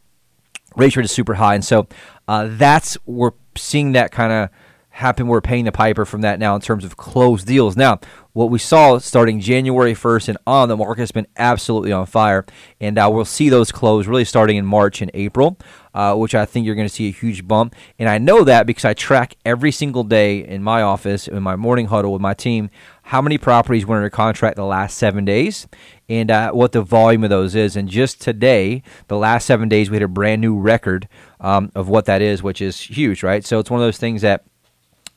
rates 0.76 0.96
were 0.96 1.02
just 1.02 1.14
super 1.14 1.34
high, 1.34 1.54
and 1.54 1.62
so 1.62 1.86
uh, 2.26 2.48
that's 2.52 2.96
we're 3.04 3.32
seeing 3.54 3.92
that 3.92 4.12
kind 4.12 4.32
of 4.32 4.48
happen. 4.98 5.28
We're 5.28 5.40
paying 5.40 5.64
the 5.64 5.72
piper 5.72 6.04
from 6.04 6.22
that 6.22 6.38
now 6.38 6.54
in 6.56 6.60
terms 6.60 6.84
of 6.84 6.96
closed 6.96 7.46
deals. 7.46 7.76
Now, 7.76 8.00
what 8.32 8.50
we 8.50 8.58
saw 8.58 8.98
starting 8.98 9.40
January 9.40 9.94
1st 9.94 10.28
and 10.28 10.38
on, 10.46 10.68
the 10.68 10.76
market 10.76 11.02
has 11.02 11.12
been 11.12 11.26
absolutely 11.36 11.92
on 11.92 12.06
fire. 12.06 12.44
And 12.80 12.98
uh, 12.98 13.08
we'll 13.12 13.24
see 13.24 13.48
those 13.48 13.70
close 13.70 14.06
really 14.08 14.24
starting 14.24 14.56
in 14.56 14.66
March 14.66 15.00
and 15.00 15.10
April, 15.14 15.56
uh, 15.94 16.16
which 16.16 16.34
I 16.34 16.44
think 16.44 16.66
you're 16.66 16.74
going 16.74 16.88
to 16.88 16.94
see 16.94 17.08
a 17.08 17.12
huge 17.12 17.46
bump. 17.46 17.76
And 17.98 18.08
I 18.08 18.18
know 18.18 18.42
that 18.42 18.66
because 18.66 18.84
I 18.84 18.92
track 18.92 19.36
every 19.44 19.70
single 19.70 20.02
day 20.02 20.44
in 20.44 20.64
my 20.64 20.82
office, 20.82 21.28
in 21.28 21.42
my 21.44 21.54
morning 21.54 21.86
huddle 21.86 22.12
with 22.12 22.20
my 22.20 22.34
team, 22.34 22.68
how 23.02 23.22
many 23.22 23.38
properties 23.38 23.86
went 23.86 23.98
under 23.98 24.10
contract 24.10 24.56
the 24.56 24.64
last 24.64 24.98
seven 24.98 25.24
days 25.24 25.68
and 26.08 26.30
uh, 26.30 26.50
what 26.50 26.72
the 26.72 26.82
volume 26.82 27.22
of 27.22 27.30
those 27.30 27.54
is. 27.54 27.76
And 27.76 27.88
just 27.88 28.20
today, 28.20 28.82
the 29.06 29.16
last 29.16 29.46
seven 29.46 29.68
days, 29.68 29.90
we 29.90 29.96
had 29.96 30.02
a 30.02 30.08
brand 30.08 30.40
new 30.40 30.58
record 30.58 31.08
um, 31.40 31.70
of 31.76 31.88
what 31.88 32.06
that 32.06 32.20
is, 32.20 32.42
which 32.42 32.60
is 32.60 32.80
huge, 32.80 33.22
right? 33.22 33.44
So 33.44 33.60
it's 33.60 33.70
one 33.70 33.80
of 33.80 33.86
those 33.86 33.98
things 33.98 34.22
that 34.22 34.44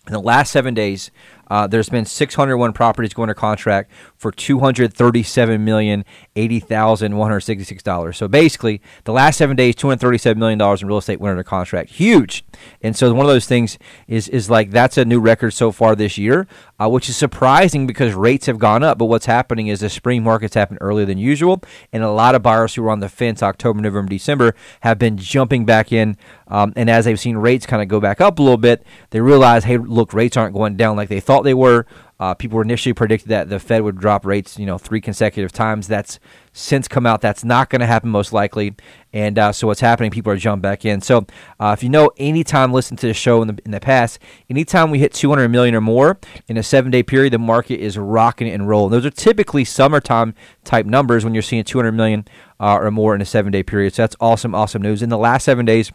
in 0.07 0.13
the 0.13 0.19
last 0.19 0.51
seven 0.51 0.73
days, 0.73 1.11
uh, 1.51 1.67
there's 1.67 1.89
been 1.89 2.05
601 2.05 2.71
properties 2.71 3.13
going 3.13 3.25
under 3.25 3.33
contract 3.33 3.91
for 4.15 4.31
237 4.31 5.65
million 5.65 6.05
eighty 6.37 6.61
thousand 6.61 7.17
one 7.17 7.29
hundred 7.29 7.41
sixty 7.41 7.65
six 7.65 7.83
dollars. 7.83 8.15
So 8.15 8.29
basically, 8.29 8.81
the 9.03 9.11
last 9.11 9.37
seven 9.37 9.57
days, 9.57 9.75
237 9.75 10.39
million 10.39 10.57
dollars 10.57 10.81
in 10.81 10.87
real 10.87 10.99
estate 10.99 11.19
went 11.19 11.31
under 11.31 11.43
contract. 11.43 11.89
Huge. 11.89 12.45
And 12.81 12.95
so 12.95 13.13
one 13.13 13.25
of 13.25 13.31
those 13.31 13.47
things 13.47 13.77
is 14.07 14.29
is 14.29 14.49
like 14.49 14.71
that's 14.71 14.97
a 14.97 15.03
new 15.03 15.19
record 15.19 15.51
so 15.51 15.73
far 15.73 15.93
this 15.93 16.17
year, 16.17 16.47
uh, 16.79 16.87
which 16.87 17.09
is 17.09 17.17
surprising 17.17 17.85
because 17.85 18.13
rates 18.13 18.45
have 18.45 18.57
gone 18.57 18.81
up. 18.81 18.97
But 18.97 19.05
what's 19.05 19.25
happening 19.25 19.67
is 19.67 19.81
the 19.81 19.89
spring 19.89 20.23
markets 20.23 20.55
happened 20.55 20.79
earlier 20.79 21.05
than 21.05 21.17
usual, 21.17 21.61
and 21.91 22.01
a 22.01 22.11
lot 22.11 22.33
of 22.33 22.41
buyers 22.41 22.75
who 22.75 22.83
were 22.83 22.91
on 22.91 23.01
the 23.01 23.09
fence 23.09 23.43
October, 23.43 23.81
November, 23.81 24.09
December 24.09 24.55
have 24.81 24.97
been 24.97 25.17
jumping 25.17 25.65
back 25.65 25.91
in. 25.91 26.17
Um, 26.47 26.73
and 26.75 26.89
as 26.89 27.05
they've 27.05 27.19
seen 27.19 27.37
rates 27.37 27.65
kind 27.65 27.81
of 27.81 27.87
go 27.87 27.99
back 27.99 28.19
up 28.19 28.37
a 28.37 28.41
little 28.41 28.57
bit, 28.57 28.85
they 29.11 29.21
realize, 29.21 29.63
hey, 29.63 29.77
look, 29.77 30.13
rates 30.13 30.35
aren't 30.35 30.53
going 30.53 30.75
down 30.75 30.97
like 30.97 31.07
they 31.07 31.21
thought 31.21 31.40
they 31.43 31.53
were. 31.53 31.85
Uh, 32.19 32.35
people 32.35 32.61
initially 32.61 32.93
predicted 32.93 33.29
that 33.29 33.49
the 33.49 33.57
Fed 33.57 33.81
would 33.81 33.97
drop 33.97 34.27
rates, 34.27 34.59
you 34.59 34.65
know, 34.67 34.77
three 34.77 35.01
consecutive 35.01 35.51
times. 35.51 35.87
That's 35.87 36.19
since 36.53 36.87
come 36.87 37.07
out. 37.07 37.19
That's 37.19 37.43
not 37.43 37.71
going 37.71 37.79
to 37.79 37.87
happen 37.87 38.11
most 38.11 38.31
likely. 38.31 38.75
And 39.11 39.39
uh, 39.39 39.51
so 39.51 39.65
what's 39.65 39.79
happening? 39.79 40.11
People 40.11 40.31
are 40.31 40.37
jumping 40.37 40.61
back 40.61 40.85
in. 40.85 41.01
So 41.01 41.25
uh, 41.59 41.75
if 41.75 41.81
you 41.81 41.89
know, 41.89 42.11
anytime 42.17 42.71
listen 42.71 42.95
to 42.97 43.07
the 43.07 43.15
show 43.15 43.41
in 43.41 43.47
the 43.47 43.57
in 43.65 43.71
the 43.71 43.79
past, 43.79 44.19
anytime 44.51 44.91
we 44.91 44.99
hit 44.99 45.13
200 45.13 45.49
million 45.49 45.73
or 45.73 45.81
more 45.81 46.19
in 46.47 46.57
a 46.57 46.63
seven 46.63 46.91
day 46.91 47.01
period, 47.01 47.33
the 47.33 47.39
market 47.39 47.79
is 47.79 47.97
rocking 47.97 48.47
and 48.47 48.67
rolling. 48.69 48.91
Those 48.91 49.05
are 49.07 49.09
typically 49.09 49.65
summertime 49.65 50.35
type 50.63 50.85
numbers 50.85 51.25
when 51.25 51.33
you're 51.33 51.41
seeing 51.41 51.63
200 51.63 51.91
million 51.91 52.27
uh, 52.59 52.75
or 52.75 52.91
more 52.91 53.15
in 53.15 53.21
a 53.21 53.25
seven 53.25 53.51
day 53.51 53.63
period. 53.63 53.95
So 53.95 54.03
that's 54.03 54.15
awesome, 54.19 54.53
awesome 54.53 54.83
news. 54.83 55.01
In 55.01 55.09
the 55.09 55.17
last 55.17 55.45
seven 55.45 55.65
days 55.65 55.91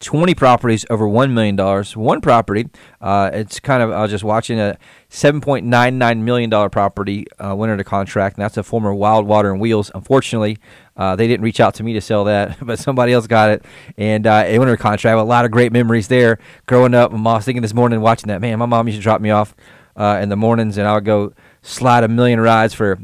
20 0.00 0.34
properties 0.34 0.86
over 0.88 1.06
$1 1.06 1.30
million. 1.32 1.56
One 1.94 2.20
property, 2.22 2.68
uh, 3.02 3.30
it's 3.34 3.60
kind 3.60 3.82
of, 3.82 3.90
I 3.90 4.00
was 4.00 4.10
just 4.10 4.24
watching 4.24 4.58
a 4.58 4.78
$7.99 5.10 6.18
million 6.22 6.70
property 6.70 7.26
uh, 7.38 7.54
went 7.54 7.70
under 7.70 7.84
contract, 7.84 8.36
and 8.36 8.42
that's 8.42 8.56
a 8.56 8.62
former 8.62 8.94
Wild 8.94 9.26
Water 9.26 9.50
and 9.52 9.60
Wheels. 9.60 9.90
Unfortunately, 9.94 10.56
uh, 10.96 11.16
they 11.16 11.28
didn't 11.28 11.44
reach 11.44 11.60
out 11.60 11.74
to 11.74 11.82
me 11.82 11.92
to 11.92 12.00
sell 12.00 12.24
that, 12.24 12.56
but 12.66 12.78
somebody 12.78 13.12
else 13.12 13.26
got 13.26 13.50
it, 13.50 13.64
and 13.98 14.26
uh, 14.26 14.44
it 14.48 14.58
went 14.58 14.70
under 14.70 14.78
contract. 14.78 15.18
A 15.18 15.22
lot 15.22 15.44
of 15.44 15.50
great 15.50 15.70
memories 15.70 16.08
there 16.08 16.38
growing 16.64 16.94
up. 16.94 17.12
I 17.12 17.16
was 17.16 17.44
thinking 17.44 17.62
this 17.62 17.74
morning 17.74 18.00
watching 18.00 18.28
that, 18.28 18.40
man, 18.40 18.58
my 18.58 18.66
mom 18.66 18.88
used 18.88 18.98
to 18.98 19.02
drop 19.02 19.20
me 19.20 19.28
off 19.28 19.54
uh, 19.96 20.18
in 20.22 20.30
the 20.30 20.36
mornings, 20.36 20.78
and 20.78 20.88
I 20.88 20.94
would 20.94 21.04
go 21.04 21.34
slide 21.60 22.04
a 22.04 22.08
million 22.08 22.40
rides 22.40 22.72
for, 22.72 22.98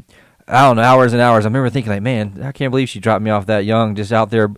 I 0.47 0.63
don't 0.63 0.77
know, 0.77 0.81
hours 0.81 1.13
and 1.13 1.21
hours. 1.21 1.45
I 1.45 1.49
remember 1.49 1.69
thinking, 1.69 1.91
like, 1.91 2.01
man, 2.01 2.41
I 2.43 2.51
can't 2.51 2.71
believe 2.71 2.89
she 2.89 2.99
dropped 2.99 3.21
me 3.21 3.29
off 3.29 3.45
that 3.45 3.65
young, 3.65 3.93
just 3.93 4.11
out 4.11 4.31
there 4.31 4.49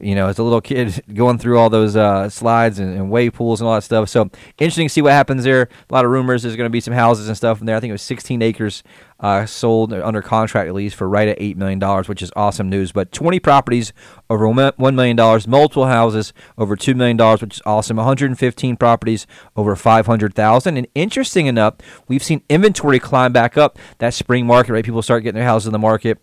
you 0.00 0.14
know, 0.14 0.28
as 0.28 0.38
a 0.38 0.42
little 0.42 0.60
kid 0.60 1.02
going 1.14 1.38
through 1.38 1.58
all 1.58 1.70
those 1.70 1.96
uh, 1.96 2.28
slides 2.28 2.78
and, 2.78 2.94
and, 2.94 3.10
wave 3.10 3.34
pools 3.34 3.60
and 3.60 3.68
all 3.68 3.74
that 3.74 3.82
stuff. 3.82 4.08
So 4.08 4.30
interesting 4.58 4.86
to 4.86 4.92
see 4.92 5.02
what 5.02 5.12
happens 5.12 5.44
there. 5.44 5.68
A 5.90 5.94
lot 5.94 6.04
of 6.04 6.10
rumors 6.10 6.42
there's 6.42 6.56
going 6.56 6.66
to 6.66 6.70
be 6.70 6.80
some 6.80 6.94
houses 6.94 7.28
and 7.28 7.36
stuff 7.36 7.60
in 7.60 7.66
there. 7.66 7.76
I 7.76 7.80
think 7.80 7.90
it 7.90 7.92
was 7.92 8.02
16 8.02 8.42
acres 8.42 8.82
uh, 9.20 9.46
sold 9.46 9.92
under 9.92 10.22
contract 10.22 10.68
at 10.68 10.74
least 10.74 10.94
for 10.94 11.08
right 11.08 11.28
at 11.28 11.38
$8 11.38 11.56
million, 11.56 11.80
which 12.04 12.22
is 12.22 12.30
awesome 12.36 12.68
news. 12.68 12.92
But 12.92 13.12
20 13.12 13.40
properties 13.40 13.92
over 14.30 14.46
$1 14.46 14.94
million, 14.94 15.16
multiple 15.48 15.86
houses 15.86 16.32
over 16.56 16.76
$2 16.76 16.94
million, 16.94 17.18
which 17.38 17.56
is 17.56 17.62
awesome. 17.66 17.96
115 17.96 18.76
properties 18.76 19.26
over 19.56 19.74
500000 19.74 20.76
And 20.76 20.86
interesting 20.94 21.46
enough, 21.46 21.74
we've 22.06 22.22
seen 22.22 22.42
inventory 22.48 22.98
climb 22.98 23.32
back 23.32 23.56
up 23.56 23.78
that 23.98 24.14
spring 24.14 24.46
market, 24.46 24.72
right? 24.72 24.84
People 24.84 25.02
start 25.02 25.22
getting 25.22 25.38
their 25.38 25.48
houses 25.48 25.66
in 25.66 25.72
the 25.72 25.78
market 25.78 26.18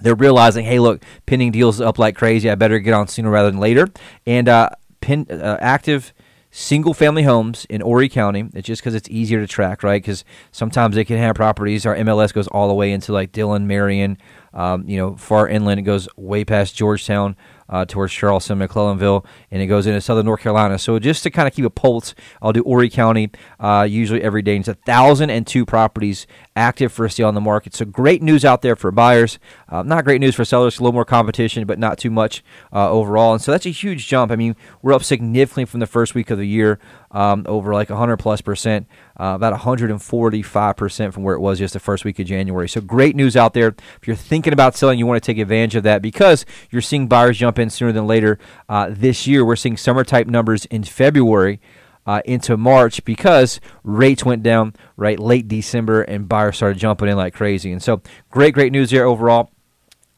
they're 0.00 0.14
realizing, 0.14 0.64
hey, 0.64 0.78
look, 0.78 1.02
pending 1.26 1.52
deals 1.52 1.80
up 1.80 1.98
like 1.98 2.16
crazy. 2.16 2.50
I 2.50 2.54
better 2.54 2.78
get 2.78 2.94
on 2.94 3.08
sooner 3.08 3.30
rather 3.30 3.50
than 3.50 3.60
later. 3.60 3.88
And 4.26 4.48
uh, 4.48 4.70
pin, 5.00 5.26
uh, 5.30 5.58
active 5.60 6.12
single 6.50 6.94
family 6.94 7.22
homes 7.22 7.66
in 7.68 7.80
Horry 7.80 8.08
County. 8.08 8.48
It's 8.54 8.66
just 8.66 8.82
because 8.82 8.94
it's 8.94 9.08
easier 9.10 9.40
to 9.40 9.46
track, 9.46 9.82
right? 9.82 10.02
Because 10.02 10.24
sometimes 10.50 10.94
they 10.94 11.04
can 11.04 11.18
have 11.18 11.36
properties. 11.36 11.84
Our 11.86 11.96
MLS 11.96 12.32
goes 12.32 12.48
all 12.48 12.68
the 12.68 12.74
way 12.74 12.92
into 12.92 13.12
like 13.12 13.32
Dillon, 13.32 13.66
Marion, 13.66 14.18
um, 14.58 14.88
you 14.88 14.96
know, 14.96 15.14
far 15.14 15.48
inland. 15.48 15.78
It 15.78 15.84
goes 15.84 16.08
way 16.16 16.44
past 16.44 16.74
Georgetown 16.74 17.36
uh, 17.68 17.84
towards 17.84 18.12
Charleston, 18.12 18.58
McClellanville, 18.58 19.24
and 19.52 19.62
it 19.62 19.66
goes 19.66 19.86
into 19.86 20.00
southern 20.00 20.26
North 20.26 20.40
Carolina. 20.40 20.78
So 20.78 20.98
just 20.98 21.22
to 21.22 21.30
kind 21.30 21.46
of 21.46 21.54
keep 21.54 21.64
a 21.64 21.70
pulse, 21.70 22.14
I'll 22.42 22.52
do 22.52 22.64
Horry 22.64 22.90
County 22.90 23.30
uh, 23.60 23.86
usually 23.88 24.20
every 24.20 24.42
day. 24.42 24.56
And 24.56 24.62
it's 24.62 24.68
a 24.68 24.74
thousand 24.74 25.30
and 25.30 25.46
two 25.46 25.64
properties 25.64 26.26
active 26.56 26.92
for 26.92 27.08
sale 27.08 27.28
on 27.28 27.34
the 27.34 27.40
market. 27.40 27.74
So 27.74 27.84
great 27.84 28.20
news 28.20 28.44
out 28.44 28.62
there 28.62 28.74
for 28.74 28.90
buyers. 28.90 29.38
Uh, 29.68 29.82
not 29.82 30.04
great 30.04 30.20
news 30.20 30.34
for 30.34 30.44
sellers. 30.44 30.78
A 30.78 30.82
little 30.82 30.92
more 30.92 31.04
competition, 31.04 31.64
but 31.66 31.78
not 31.78 31.98
too 31.98 32.10
much 32.10 32.42
uh, 32.72 32.90
overall. 32.90 33.34
And 33.34 33.42
so 33.42 33.52
that's 33.52 33.66
a 33.66 33.70
huge 33.70 34.08
jump. 34.08 34.32
I 34.32 34.36
mean, 34.36 34.56
we're 34.82 34.92
up 34.92 35.04
significantly 35.04 35.66
from 35.66 35.80
the 35.80 35.86
first 35.86 36.16
week 36.16 36.30
of 36.30 36.38
the 36.38 36.46
year, 36.46 36.80
um, 37.12 37.44
over 37.46 37.74
like 37.74 37.90
100 37.90 38.16
plus 38.16 38.40
percent 38.40 38.88
uh, 39.18 39.32
about 39.34 39.58
145% 39.58 41.12
from 41.12 41.22
where 41.22 41.34
it 41.34 41.40
was 41.40 41.58
just 41.58 41.74
the 41.74 41.80
first 41.80 42.04
week 42.04 42.18
of 42.18 42.26
January. 42.26 42.68
So 42.68 42.80
great 42.80 43.16
news 43.16 43.36
out 43.36 43.52
there. 43.52 43.74
If 44.00 44.06
you're 44.06 44.16
thinking 44.16 44.52
about 44.52 44.76
selling, 44.76 44.98
you 44.98 45.06
want 45.06 45.22
to 45.22 45.26
take 45.26 45.40
advantage 45.40 45.74
of 45.74 45.82
that 45.82 46.02
because 46.02 46.46
you're 46.70 46.82
seeing 46.82 47.08
buyers 47.08 47.38
jump 47.38 47.58
in 47.58 47.70
sooner 47.70 47.92
than 47.92 48.06
later. 48.06 48.38
Uh, 48.68 48.88
this 48.90 49.26
year, 49.26 49.44
we're 49.44 49.56
seeing 49.56 49.76
summer 49.76 50.04
type 50.04 50.26
numbers 50.26 50.64
in 50.66 50.84
February. 50.84 51.60
Uh, 52.06 52.22
into 52.24 52.56
March 52.56 53.04
because 53.04 53.60
rates 53.84 54.24
went 54.24 54.42
down 54.42 54.74
right 54.96 55.18
late 55.18 55.46
December 55.46 56.00
and 56.00 56.26
buyers 56.26 56.56
started 56.56 56.78
jumping 56.78 57.06
in 57.06 57.18
like 57.18 57.34
crazy. 57.34 57.70
And 57.70 57.82
so, 57.82 58.00
great, 58.30 58.54
great 58.54 58.72
news 58.72 58.90
there 58.90 59.04
overall. 59.04 59.50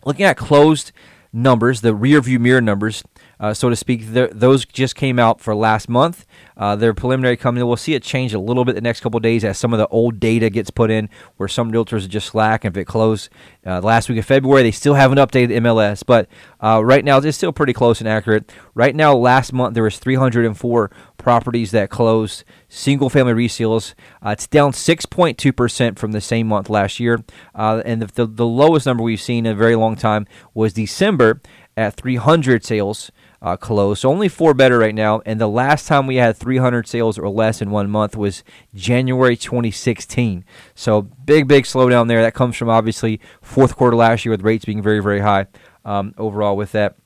Looking 0.05 0.25
at 0.25 0.37
closed 0.37 0.93
numbers, 1.33 1.81
the 1.81 1.93
rear 1.93 2.21
view 2.21 2.39
mirror 2.39 2.61
numbers, 2.61 3.03
uh, 3.40 3.55
so 3.55 3.70
to 3.70 3.76
speak. 3.76 4.07
Those 4.07 4.66
just 4.66 4.94
came 4.94 5.18
out 5.18 5.40
for 5.40 5.55
last 5.55 5.88
month. 5.88 6.26
Uh, 6.57 6.76
their 6.76 6.92
preliminary 6.92 7.38
coming. 7.38 7.66
We'll 7.66 7.76
see 7.76 7.94
it 7.94 8.03
change 8.03 8.35
a 8.35 8.38
little 8.38 8.66
bit 8.66 8.74
the 8.74 8.83
next 8.83 9.00
couple 9.00 9.18
days 9.18 9.44
as 9.44 9.57
some 9.57 9.72
of 9.72 9.79
the 9.79 9.88
old 9.88 10.20
data 10.20 10.50
gets 10.50 10.70
put 10.70 10.90
in, 10.90 11.09
where 11.38 11.48
some 11.48 11.72
realtors 11.72 12.05
are 12.05 12.09
just 12.09 12.29
slack. 12.29 12.64
And 12.66 12.76
if 12.76 12.81
it 12.83 12.85
closed 12.85 13.31
uh, 13.66 13.81
last 13.81 14.11
week 14.11 14.18
of 14.18 14.26
February, 14.26 14.62
they 14.62 14.70
still 14.70 14.92
haven't 14.92 15.16
updated 15.16 15.48
the 15.48 15.61
MLS. 15.61 16.05
But 16.05 16.29
uh, 16.62 16.85
right 16.85 17.03
now, 17.03 17.16
it's 17.16 17.37
still 17.37 17.53
pretty 17.53 17.72
close 17.72 18.00
and 18.00 18.09
accurate. 18.09 18.53
Right 18.74 18.94
now, 18.94 19.16
last 19.16 19.55
month 19.55 19.72
there 19.72 19.85
was 19.85 19.98
304 19.98 20.90
properties 21.16 21.70
that 21.70 21.88
closed 21.88 22.44
single-family 22.68 23.33
resales. 23.33 23.94
Uh, 24.24 24.31
it's 24.31 24.46
down 24.46 24.72
6.2 24.72 25.57
percent 25.57 25.98
from 25.98 26.12
the 26.12 26.20
same 26.20 26.46
month 26.46 26.68
last 26.68 27.00
year, 27.00 27.24
uh, 27.55 27.83
and 27.87 28.03
the, 28.03 28.07
the, 28.07 28.26
the 28.26 28.46
lowest 28.46 28.85
number 28.85 29.03
we've 29.03 29.20
seen 29.20 29.46
in 29.46 29.53
a 29.53 29.57
very 29.57 29.76
long 29.76 29.96
time 29.96 30.26
was 30.53 30.74
December 30.74 31.40
at 31.76 31.94
300 31.94 32.64
sales 32.64 33.11
uh, 33.42 33.57
closed. 33.57 34.03
So 34.03 34.11
only 34.11 34.29
four 34.29 34.55
better 34.55 34.79
right 34.79 34.94
now. 34.94 35.22
And 35.24 35.40
the 35.40 35.48
last 35.48 35.87
time 35.87 36.07
we 36.07 36.16
had 36.16 36.37
300 36.37 36.87
sales 36.87 37.18
or 37.18 37.29
less 37.29 37.62
in 37.62 37.70
one 37.70 37.90
month 37.90 38.16
was 38.16 38.44
January 38.74 39.37
2016. 39.37 40.44
So 40.74 41.03
big, 41.03 41.48
big 41.48 41.64
slowdown 41.64 42.09
there. 42.09 42.22
That 42.22 42.35
comes 42.35 42.57
from 42.57 42.68
obviously 42.68 43.20
fourth 43.40 43.76
quarter 43.76 43.96
last 43.96 44.24
year 44.24 44.31
with 44.31 44.42
rates 44.42 44.64
being 44.64 44.83
very, 44.83 45.00
very 45.00 45.20
high 45.20 45.46
um, 45.85 46.14
overall 46.18 46.57
with 46.57 46.72
that. 46.72 46.96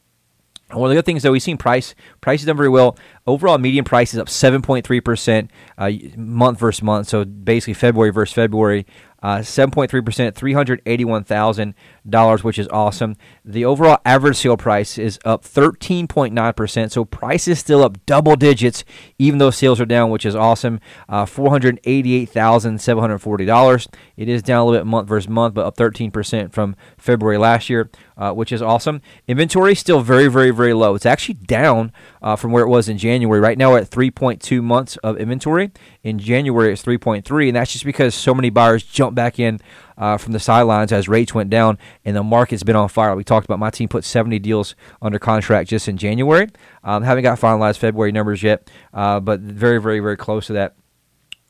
One 0.71 0.91
of 0.91 0.95
the 0.95 0.99
other 0.99 1.05
things 1.05 1.23
that 1.23 1.31
we've 1.31 1.43
seen 1.43 1.59
price 1.59 1.95
prices 2.21 2.47
done 2.47 2.57
very 2.57 2.71
well. 2.71 2.97
Overall, 3.27 3.59
median 3.59 3.85
price 3.85 4.13
is 4.15 4.19
up 4.19 4.29
7.3 4.29 5.05
percent 5.05 5.51
uh, 5.79 5.91
month 6.17 6.59
versus 6.59 6.83
month. 6.83 7.09
So 7.09 7.25
basically, 7.25 7.75
February 7.75 8.11
versus 8.11 8.35
February. 8.35 8.87
Uh, 9.25 9.39
7.3%, 9.39 11.75
$381,000, 12.05 12.45
which 12.45 12.59
is 12.59 12.69
awesome. 12.69 13.17
The 13.43 13.65
overall 13.65 13.97
average 14.05 14.37
sale 14.37 14.59
price 14.59 14.99
is 14.99 15.19
up 15.25 15.45
13.9%, 15.45 16.91
so 16.91 17.07
price 17.07 17.49
is 17.49 17.59
still 17.59 17.83
up 17.83 18.05
double 18.05 18.37
digits, 18.37 18.85
even 19.19 19.39
though 19.39 19.51
sales 19.51 19.81
are 19.81 19.87
down, 19.87 20.11
which 20.11 20.27
is 20.27 20.37
awesome. 20.37 20.79
Uh, 21.09 21.25
$488,740. 21.25 23.89
It 24.19 24.29
is 24.29 24.43
down 24.43 24.61
a 24.61 24.67
little 24.67 24.81
bit 24.81 24.87
month 24.87 25.09
versus 25.09 25.31
month, 25.31 25.55
but 25.55 25.65
up 25.65 25.79
13% 25.79 26.53
from 26.53 26.77
February 26.99 27.39
last 27.39 27.71
year, 27.71 27.91
uh, 28.19 28.33
which 28.33 28.53
is 28.53 28.61
awesome. 28.61 29.01
Inventory 29.27 29.73
is 29.73 29.79
still 29.79 30.03
very, 30.03 30.29
very, 30.29 30.51
very 30.51 30.75
low. 30.75 30.95
It's 30.95 31.07
actually 31.07 31.37
down 31.37 31.93
uh, 32.21 32.37
from 32.37 32.53
where 32.53 32.65
it 32.65 32.69
was 32.69 32.91
in 32.91 32.99
January. 32.99 33.41
Right 33.41 33.57
now, 33.57 33.71
we're 33.71 33.79
at 33.79 33.89
3.2 33.89 34.63
months 34.63 34.99
of 34.99 35.17
inventory. 35.17 35.71
In 36.03 36.19
January, 36.19 36.75
it's 36.75 36.85
3.3, 36.85 37.49
and 37.49 37.57
that's 37.57 37.73
just 37.73 37.87
because 37.87 38.15
so 38.15 38.35
many 38.35 38.51
buyers 38.51 38.83
jumped 38.83 39.14
back 39.15 39.39
in 39.39 39.61
uh, 39.97 40.17
from 40.17 40.33
the 40.33 40.41
sidelines 40.41 40.93
as 40.93 41.09
rates 41.09 41.35
went 41.35 41.51
down 41.51 41.79
and 42.05 42.17
the 42.17 42.23
market's 42.23 42.63
been 42.63 42.77
on 42.77 42.89
fire. 42.89 43.15
We 43.15 43.25
talked 43.25 43.45
about 43.45 43.59
my 43.59 43.71
team 43.71 43.89
put 43.89 44.05
70 44.05 44.39
deals 44.41 44.75
under 45.01 45.19
contract 45.19 45.71
just 45.71 45.89
in 45.89 45.97
January. 45.97 46.49
Um, 46.83 47.03
haven't 47.03 47.23
got 47.23 47.39
finalized 47.39 47.79
February 47.79 48.13
numbers 48.13 48.43
yet, 48.43 48.71
uh, 48.93 49.21
but 49.21 49.41
very, 49.41 49.81
very, 49.81 50.01
very 50.01 50.17
close 50.17 50.47
to 50.49 50.53
that 50.55 50.75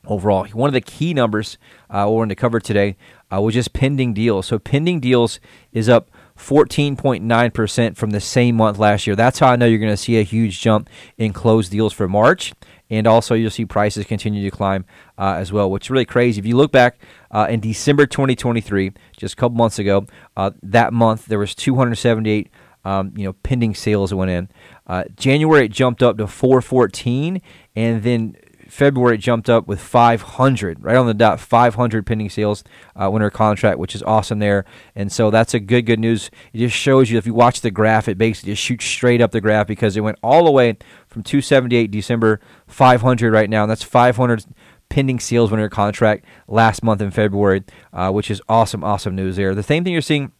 overall. 0.07 0.45
One 0.47 0.67
of 0.67 0.73
the 0.73 0.81
key 0.81 1.13
numbers 1.13 1.57
uh, 1.89 2.05
we're 2.07 2.19
going 2.19 2.29
to 2.29 2.35
cover 2.35 2.59
today 2.59 2.97
uh, 3.33 3.41
was 3.41 3.53
just 3.53 3.73
pending 3.73 4.13
deals. 4.13 4.45
So 4.47 4.59
pending 4.59 4.99
deals 4.99 5.39
is 5.71 5.89
up 5.89 6.09
14.9% 6.37 7.95
from 7.95 8.09
the 8.09 8.19
same 8.19 8.55
month 8.55 8.77
last 8.77 9.07
year. 9.07 9.15
That's 9.15 9.39
how 9.39 9.47
I 9.47 9.55
know 9.55 9.65
you're 9.65 9.79
going 9.79 9.91
to 9.91 9.97
see 9.97 10.19
a 10.19 10.23
huge 10.23 10.61
jump 10.61 10.89
in 11.17 11.33
closed 11.33 11.71
deals 11.71 11.93
for 11.93 12.07
March. 12.07 12.53
And 12.89 13.07
also, 13.07 13.33
you'll 13.33 13.49
see 13.49 13.65
prices 13.65 14.05
continue 14.05 14.43
to 14.43 14.55
climb 14.55 14.85
uh, 15.17 15.35
as 15.37 15.51
well, 15.51 15.71
which 15.71 15.87
is 15.87 15.89
really 15.89 16.05
crazy. 16.05 16.39
If 16.39 16.45
you 16.45 16.55
look 16.55 16.71
back 16.71 16.99
uh, 17.35 17.47
in 17.49 17.59
December 17.59 18.05
2023, 18.05 18.93
just 19.17 19.33
a 19.33 19.35
couple 19.35 19.57
months 19.57 19.77
ago, 19.77 20.07
uh, 20.37 20.51
that 20.63 20.93
month 20.93 21.25
there 21.25 21.37
was 21.37 21.53
278 21.53 22.49
um, 22.85 23.11
you 23.17 23.25
know 23.25 23.33
pending 23.33 23.75
sales 23.75 24.11
that 24.11 24.15
went 24.15 24.31
in. 24.31 24.47
Uh, 24.87 25.03
January 25.17 25.65
it 25.65 25.71
jumped 25.71 26.01
up 26.01 26.17
to 26.17 26.27
414, 26.27 27.41
and 27.75 28.03
then 28.03 28.37
February 28.69 29.15
it 29.15 29.17
jumped 29.17 29.49
up 29.49 29.67
with 29.67 29.81
500, 29.81 30.81
right 30.81 30.95
on 30.95 31.07
the 31.07 31.13
dot, 31.13 31.41
500 31.41 32.05
pending 32.05 32.29
sales 32.29 32.63
uh, 32.95 33.09
winter 33.11 33.29
contract, 33.29 33.79
which 33.79 33.95
is 33.95 34.03
awesome 34.03 34.39
there. 34.39 34.63
And 34.95 35.11
so 35.11 35.29
that's 35.29 35.53
a 35.53 35.59
good, 35.59 35.85
good 35.85 35.99
news. 35.99 36.31
It 36.53 36.59
just 36.59 36.75
shows 36.75 37.11
you 37.11 37.17
if 37.17 37.25
you 37.25 37.33
watch 37.33 37.59
the 37.59 37.71
graph, 37.71 38.07
it 38.07 38.17
basically 38.17 38.53
just 38.53 38.63
shoots 38.63 38.85
straight 38.85 39.19
up 39.19 39.31
the 39.31 39.41
graph 39.41 39.67
because 39.67 39.97
it 39.97 40.01
went 40.01 40.19
all 40.23 40.45
the 40.45 40.51
way 40.51 40.77
from 41.07 41.23
278 41.23 41.91
December 41.91 42.39
500 42.67 43.33
right 43.33 43.49
now. 43.49 43.63
And 43.63 43.69
that's 43.69 43.83
500 43.83 44.45
pending 44.89 45.19
sales 45.19 45.51
winter 45.51 45.69
contract 45.69 46.25
last 46.47 46.83
month 46.83 47.01
in 47.01 47.11
February, 47.11 47.63
uh, 47.93 48.11
which 48.11 48.29
is 48.31 48.41
awesome, 48.47 48.83
awesome 48.83 49.15
news 49.15 49.35
there. 49.35 49.55
The 49.55 49.63
same 49.63 49.83
thing 49.83 49.93
you're 49.93 50.01
seeing. 50.01 50.31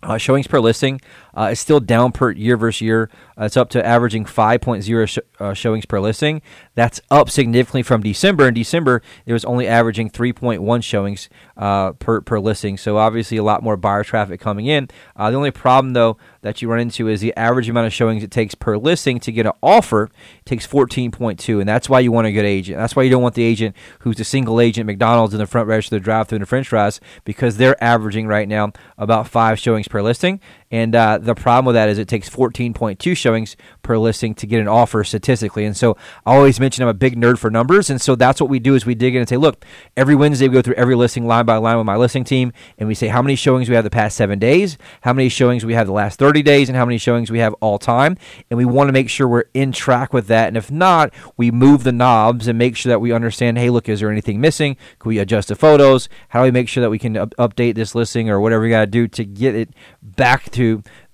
Uh, 0.00 0.16
showings 0.16 0.46
per 0.46 0.60
listing 0.60 1.00
uh, 1.38 1.50
is 1.52 1.60
still 1.60 1.78
down 1.78 2.10
per 2.10 2.32
year 2.32 2.56
versus 2.56 2.80
year. 2.80 3.08
Uh, 3.38 3.44
it's 3.44 3.56
up 3.56 3.70
to 3.70 3.86
averaging 3.86 4.24
5.0 4.24 5.08
sh- 5.08 5.18
uh, 5.38 5.54
showings 5.54 5.86
per 5.86 6.00
listing. 6.00 6.42
That's 6.74 7.00
up 7.12 7.30
significantly 7.30 7.84
from 7.84 8.02
December. 8.02 8.48
In 8.48 8.54
December, 8.54 9.02
it 9.24 9.32
was 9.32 9.44
only 9.44 9.68
averaging 9.68 10.10
3.1 10.10 10.82
showings 10.82 11.28
uh, 11.56 11.92
per, 11.92 12.20
per 12.22 12.40
listing. 12.40 12.76
So 12.76 12.98
obviously, 12.98 13.36
a 13.36 13.44
lot 13.44 13.62
more 13.62 13.76
buyer 13.76 14.02
traffic 14.02 14.40
coming 14.40 14.66
in. 14.66 14.88
Uh, 15.14 15.30
the 15.30 15.36
only 15.36 15.52
problem, 15.52 15.92
though, 15.92 16.16
that 16.40 16.60
you 16.60 16.68
run 16.68 16.80
into 16.80 17.08
is 17.08 17.20
the 17.20 17.36
average 17.36 17.68
amount 17.68 17.86
of 17.86 17.92
showings 17.92 18.24
it 18.24 18.30
takes 18.32 18.56
per 18.56 18.76
listing 18.76 19.20
to 19.20 19.30
get 19.30 19.46
an 19.46 19.52
offer 19.62 20.10
takes 20.44 20.66
14.2, 20.66 21.60
and 21.60 21.68
that's 21.68 21.88
why 21.88 22.00
you 22.00 22.10
want 22.10 22.26
a 22.26 22.32
good 22.32 22.44
agent. 22.44 22.78
That's 22.78 22.96
why 22.96 23.04
you 23.04 23.10
don't 23.10 23.22
want 23.22 23.34
the 23.34 23.44
agent 23.44 23.76
who's 24.00 24.18
a 24.18 24.24
single 24.24 24.60
agent, 24.60 24.86
McDonald's 24.86 25.34
in 25.34 25.38
the 25.38 25.46
front 25.46 25.68
register, 25.68 25.96
the 25.96 26.00
drive-through, 26.00 26.36
and 26.36 26.42
the 26.42 26.46
French 26.46 26.68
fries, 26.68 27.00
because 27.24 27.56
they're 27.56 27.82
averaging 27.82 28.26
right 28.26 28.48
now 28.48 28.72
about 28.96 29.28
five 29.28 29.58
showings 29.58 29.88
per 29.88 30.02
listing. 30.02 30.40
And 30.70 30.94
uh, 30.94 31.18
the 31.18 31.34
problem 31.34 31.66
with 31.66 31.74
that 31.74 31.88
is 31.88 31.98
it 31.98 32.08
takes 32.08 32.28
14.2 32.28 33.16
showings 33.16 33.56
per 33.82 33.96
listing 33.96 34.34
to 34.34 34.46
get 34.46 34.60
an 34.60 34.68
offer 34.68 35.02
statistically. 35.02 35.64
And 35.64 35.76
so 35.76 35.96
I 36.26 36.36
always 36.36 36.60
mention 36.60 36.82
I'm 36.82 36.88
a 36.88 36.94
big 36.94 37.16
nerd 37.16 37.38
for 37.38 37.50
numbers. 37.50 37.88
And 37.88 38.00
so 38.00 38.14
that's 38.14 38.40
what 38.40 38.50
we 38.50 38.58
do 38.58 38.74
is 38.74 38.84
we 38.84 38.94
dig 38.94 39.14
in 39.14 39.20
and 39.20 39.28
say, 39.28 39.36
look, 39.36 39.64
every 39.96 40.14
Wednesday 40.14 40.48
we 40.48 40.54
go 40.54 40.62
through 40.62 40.74
every 40.74 40.94
listing 40.94 41.26
line 41.26 41.46
by 41.46 41.56
line 41.56 41.78
with 41.78 41.86
my 41.86 41.96
listing 41.96 42.24
team. 42.24 42.52
And 42.76 42.86
we 42.86 42.94
say 42.94 43.08
how 43.08 43.22
many 43.22 43.34
showings 43.34 43.68
we 43.68 43.74
have 43.74 43.84
the 43.84 43.90
past 43.90 44.16
seven 44.16 44.38
days, 44.38 44.76
how 45.02 45.12
many 45.12 45.28
showings 45.28 45.64
we 45.64 45.74
have 45.74 45.86
the 45.86 45.92
last 45.92 46.18
30 46.18 46.42
days, 46.42 46.68
and 46.68 46.76
how 46.76 46.84
many 46.84 46.98
showings 46.98 47.30
we 47.30 47.38
have 47.38 47.54
all 47.54 47.78
time. 47.78 48.16
And 48.50 48.58
we 48.58 48.64
want 48.64 48.88
to 48.88 48.92
make 48.92 49.08
sure 49.08 49.26
we're 49.26 49.44
in 49.54 49.72
track 49.72 50.12
with 50.12 50.26
that. 50.26 50.48
And 50.48 50.56
if 50.56 50.70
not, 50.70 51.12
we 51.36 51.50
move 51.50 51.84
the 51.84 51.92
knobs 51.92 52.46
and 52.46 52.58
make 52.58 52.76
sure 52.76 52.90
that 52.90 53.00
we 53.00 53.12
understand, 53.12 53.56
hey, 53.56 53.70
look, 53.70 53.88
is 53.88 54.00
there 54.00 54.10
anything 54.10 54.40
missing? 54.40 54.76
Can 54.98 55.08
we 55.08 55.18
adjust 55.18 55.48
the 55.48 55.56
photos? 55.56 56.08
How 56.28 56.40
do 56.40 56.44
we 56.44 56.50
make 56.50 56.68
sure 56.68 56.82
that 56.82 56.90
we 56.90 56.98
can 56.98 57.16
up- 57.16 57.34
update 57.38 57.74
this 57.74 57.94
listing 57.94 58.28
or 58.28 58.38
whatever 58.40 58.64
we 58.64 58.70
got 58.70 58.80
to 58.80 58.86
do 58.86 59.08
to 59.08 59.24
get 59.24 59.54
it 59.54 59.70
back 60.02 60.50
to 60.50 60.57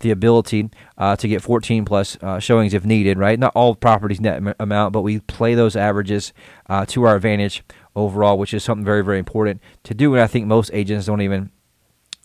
the 0.01 0.11
ability 0.11 0.71
uh, 0.99 1.17
to 1.17 1.29
get 1.29 1.43
14 1.43 1.85
plus 1.85 2.17
uh, 2.23 2.39
showings 2.39 2.75
if 2.75 2.85
needed, 2.85 3.19
right? 3.19 3.39
Not 3.39 3.53
all 3.55 3.75
properties 3.75 4.21
net 4.21 4.43
amount, 4.59 4.93
but 4.93 5.03
we 5.03 5.21
play 5.21 5.55
those 5.55 5.77
averages 5.77 6.33
uh, 6.69 6.87
to 6.87 7.05
our 7.05 7.17
advantage 7.17 7.63
overall, 7.97 8.39
which 8.39 8.55
is 8.55 8.65
something 8.65 8.85
very, 8.85 9.05
very 9.05 9.19
important 9.19 9.61
to 9.85 9.95
do. 9.95 10.15
And 10.15 10.23
I 10.23 10.27
think 10.27 10.47
most 10.47 10.71
agents 10.73 11.07
don't 11.07 11.21
even 11.21 11.51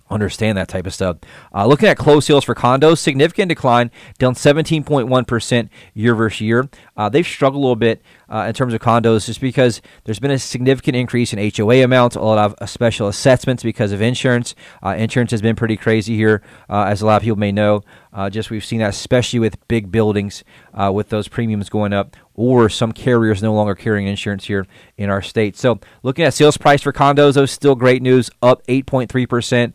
understand 0.10 0.58
that 0.58 0.68
type 0.68 0.88
of 0.88 0.94
stuff. 0.94 1.18
Uh, 1.54 1.66
looking 1.66 1.88
at 1.88 1.98
closed 1.98 2.28
sales 2.28 2.44
for 2.44 2.56
condos, 2.56 2.98
significant 2.98 3.50
decline, 3.50 3.92
down 4.18 4.34
17.1% 4.34 5.70
year 5.94 6.16
versus 6.16 6.42
year. 6.42 6.70
Uh, 7.00 7.08
they've 7.08 7.26
struggled 7.26 7.62
a 7.62 7.64
little 7.64 7.78
bit 7.78 8.02
uh, 8.28 8.44
in 8.50 8.54
terms 8.54 8.74
of 8.74 8.82
condos 8.82 9.26
just 9.26 9.40
because 9.40 9.82
there's 10.04 10.20
been 10.20 10.32
a 10.32 10.38
significant 10.38 10.98
increase 10.98 11.32
in 11.32 11.52
HOA 11.56 11.82
amounts, 11.82 12.18
a 12.18 12.22
lot 12.22 12.38
of 12.38 12.54
uh, 12.60 12.66
special 12.66 13.08
assessments 13.08 13.64
because 13.64 13.94
of 13.94 14.02
insurance. 14.02 14.54
Uh, 14.84 14.96
insurance 14.98 15.32
has 15.32 15.42
been 15.42 15.56
pretty 15.56 15.78
crazy 15.78 16.18
here, 16.18 16.42
uh, 16.70 16.84
as 16.90 17.02
a 17.02 17.06
lot 17.06 17.16
of 17.16 17.24
people 17.24 17.40
may 17.40 17.54
know. 17.54 17.82
Just 18.30 18.50
we've 18.50 18.66
seen 18.66 18.80
that, 18.80 18.90
especially 18.90 19.40
with 19.40 19.66
big 19.70 19.92
buildings, 19.92 20.44
with 20.92 21.08
those 21.08 21.30
premiums 21.30 21.70
going 21.70 21.94
up, 21.94 22.18
or 22.34 22.68
some 22.68 22.92
carriers 22.92 23.42
no 23.42 23.54
longer 23.54 23.76
carrying 23.76 24.08
insurance 24.08 24.46
here 24.46 24.66
in 24.98 25.10
our 25.10 25.22
state. 25.22 25.56
So, 25.56 25.80
looking 26.04 26.26
at 26.26 26.34
sales 26.34 26.58
price 26.58 26.82
for 26.82 26.92
condos, 26.92 27.36
those 27.36 27.52
still 27.52 27.76
great 27.76 28.02
news, 28.02 28.30
up 28.42 28.66
8.3% 28.68 29.72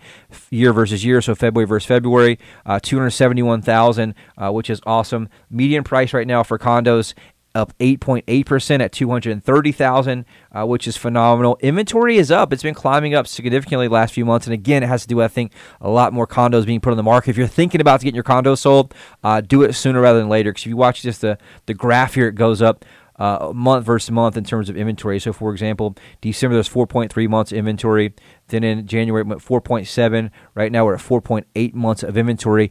year 0.51 0.73
versus 0.73 1.05
year. 1.05 1.20
So 1.20 1.35
February 1.35 1.66
versus 1.66 1.87
February, 1.87 2.38
uh, 2.66 2.81
271,000, 2.81 4.14
uh, 4.37 4.51
which 4.53 4.70
is 4.70 4.81
awesome. 4.87 5.29
Median 5.51 5.85
price 5.85 6.12
right 6.12 6.27
now 6.27 6.42
for 6.42 6.59
condos 6.59 7.14
up 7.55 7.77
8.8% 7.79 8.81
at 8.81 8.92
230,000, 8.92 10.25
uh, 10.53 10.66
which 10.66 10.88
is 10.88 10.97
phenomenal. 10.97 11.57
Inventory 11.61 12.16
is 12.16 12.31
up. 12.31 12.53
It's 12.53 12.62
been 12.62 12.75
climbing 12.75 13.14
up 13.14 13.27
significantly 13.27 13.87
last 13.87 14.12
few 14.12 14.25
months. 14.25 14.47
And 14.47 14.55
again, 14.55 14.83
it 14.83 14.88
has 14.88 15.03
to 15.03 15.09
do 15.09 15.23
I 15.23 15.29
think, 15.29 15.53
a 15.81 15.88
lot 15.88 16.12
more 16.12 16.27
condos 16.27 16.66
being 16.66 16.81
put 16.81 16.90
on 16.90 16.97
the 16.97 17.03
market. 17.03 17.31
If 17.31 17.37
you're 17.37 17.47
thinking 17.47 17.81
about 17.81 18.01
getting 18.01 18.16
your 18.16 18.25
condo 18.25 18.55
sold, 18.57 18.92
uh, 19.23 19.40
do 19.40 19.62
it 19.62 19.75
sooner 19.75 20.01
rather 20.01 20.18
than 20.18 20.29
later. 20.29 20.51
Because 20.51 20.64
if 20.64 20.68
you 20.68 20.77
watch 20.77 21.03
just 21.03 21.20
the, 21.20 21.38
the 21.66 21.75
graph 21.75 22.14
here, 22.14 22.29
it 22.29 22.35
goes 22.35 22.61
up. 22.61 22.85
Uh, 23.16 23.53
month 23.55 23.87
versus 23.87 24.11
month 24.11 24.37
in 24.37 24.42
terms 24.42 24.68
of 24.68 24.77
inventory. 24.77 25.20
So, 25.20 25.33
for 25.33 25.53
example, 25.53 25.94
December 26.20 26.55
there's 26.55 26.68
4.3 26.68 27.29
months 27.29 27.53
inventory. 27.53 28.12
Then 28.48 28.64
in 28.64 28.87
January 28.87 29.22
it 29.22 29.26
went 29.26 29.42
4.7. 29.42 30.30
Right 30.54 30.72
now 30.72 30.85
we're 30.85 30.94
at 30.94 31.00
4.8 31.00 31.74
months 31.74 32.02
of 32.02 32.16
inventory 32.16 32.70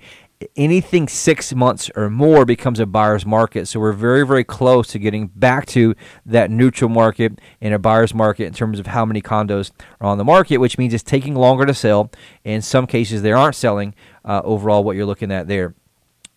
anything 0.56 1.08
six 1.08 1.54
months 1.54 1.90
or 1.96 2.10
more 2.10 2.46
becomes 2.46 2.80
a 2.80 2.86
buyer's 2.86 3.26
market. 3.26 3.68
So 3.68 3.80
we're 3.80 3.94
very, 3.94 4.26
very 4.26 4.44
close 4.44 4.88
to 4.90 5.00
getting 5.00 5.28
back 5.28 5.66
to 5.68 5.96
that 6.26 6.52
neutral 6.52 6.90
market 6.90 7.40
and 7.62 7.74
a 7.74 7.80
buyer's 7.80 8.14
market 8.14 8.46
in 8.46 8.54
terms 8.54 8.80
of 8.80 8.88
how 8.88 9.06
many 9.06 9.22
condos 9.22 9.72
are 10.02 10.08
on 10.08 10.18
the 10.18 10.24
market, 10.24 10.58
which 10.58 10.78
means 10.78 10.94
it's 10.94 11.04
taking 11.04 11.36
longer 11.36 11.66
to 11.66 11.74
sell. 11.74 12.12
In 12.44 12.62
some 12.62 12.88
cases, 12.88 13.22
they 13.22 13.32
aren't 13.32 13.56
selling 13.56 13.96
uh, 14.26 14.42
overall 14.44 14.84
what 14.84 14.96
you're 14.96 15.06
looking 15.06 15.32
at 15.32 15.48
there. 15.48 15.76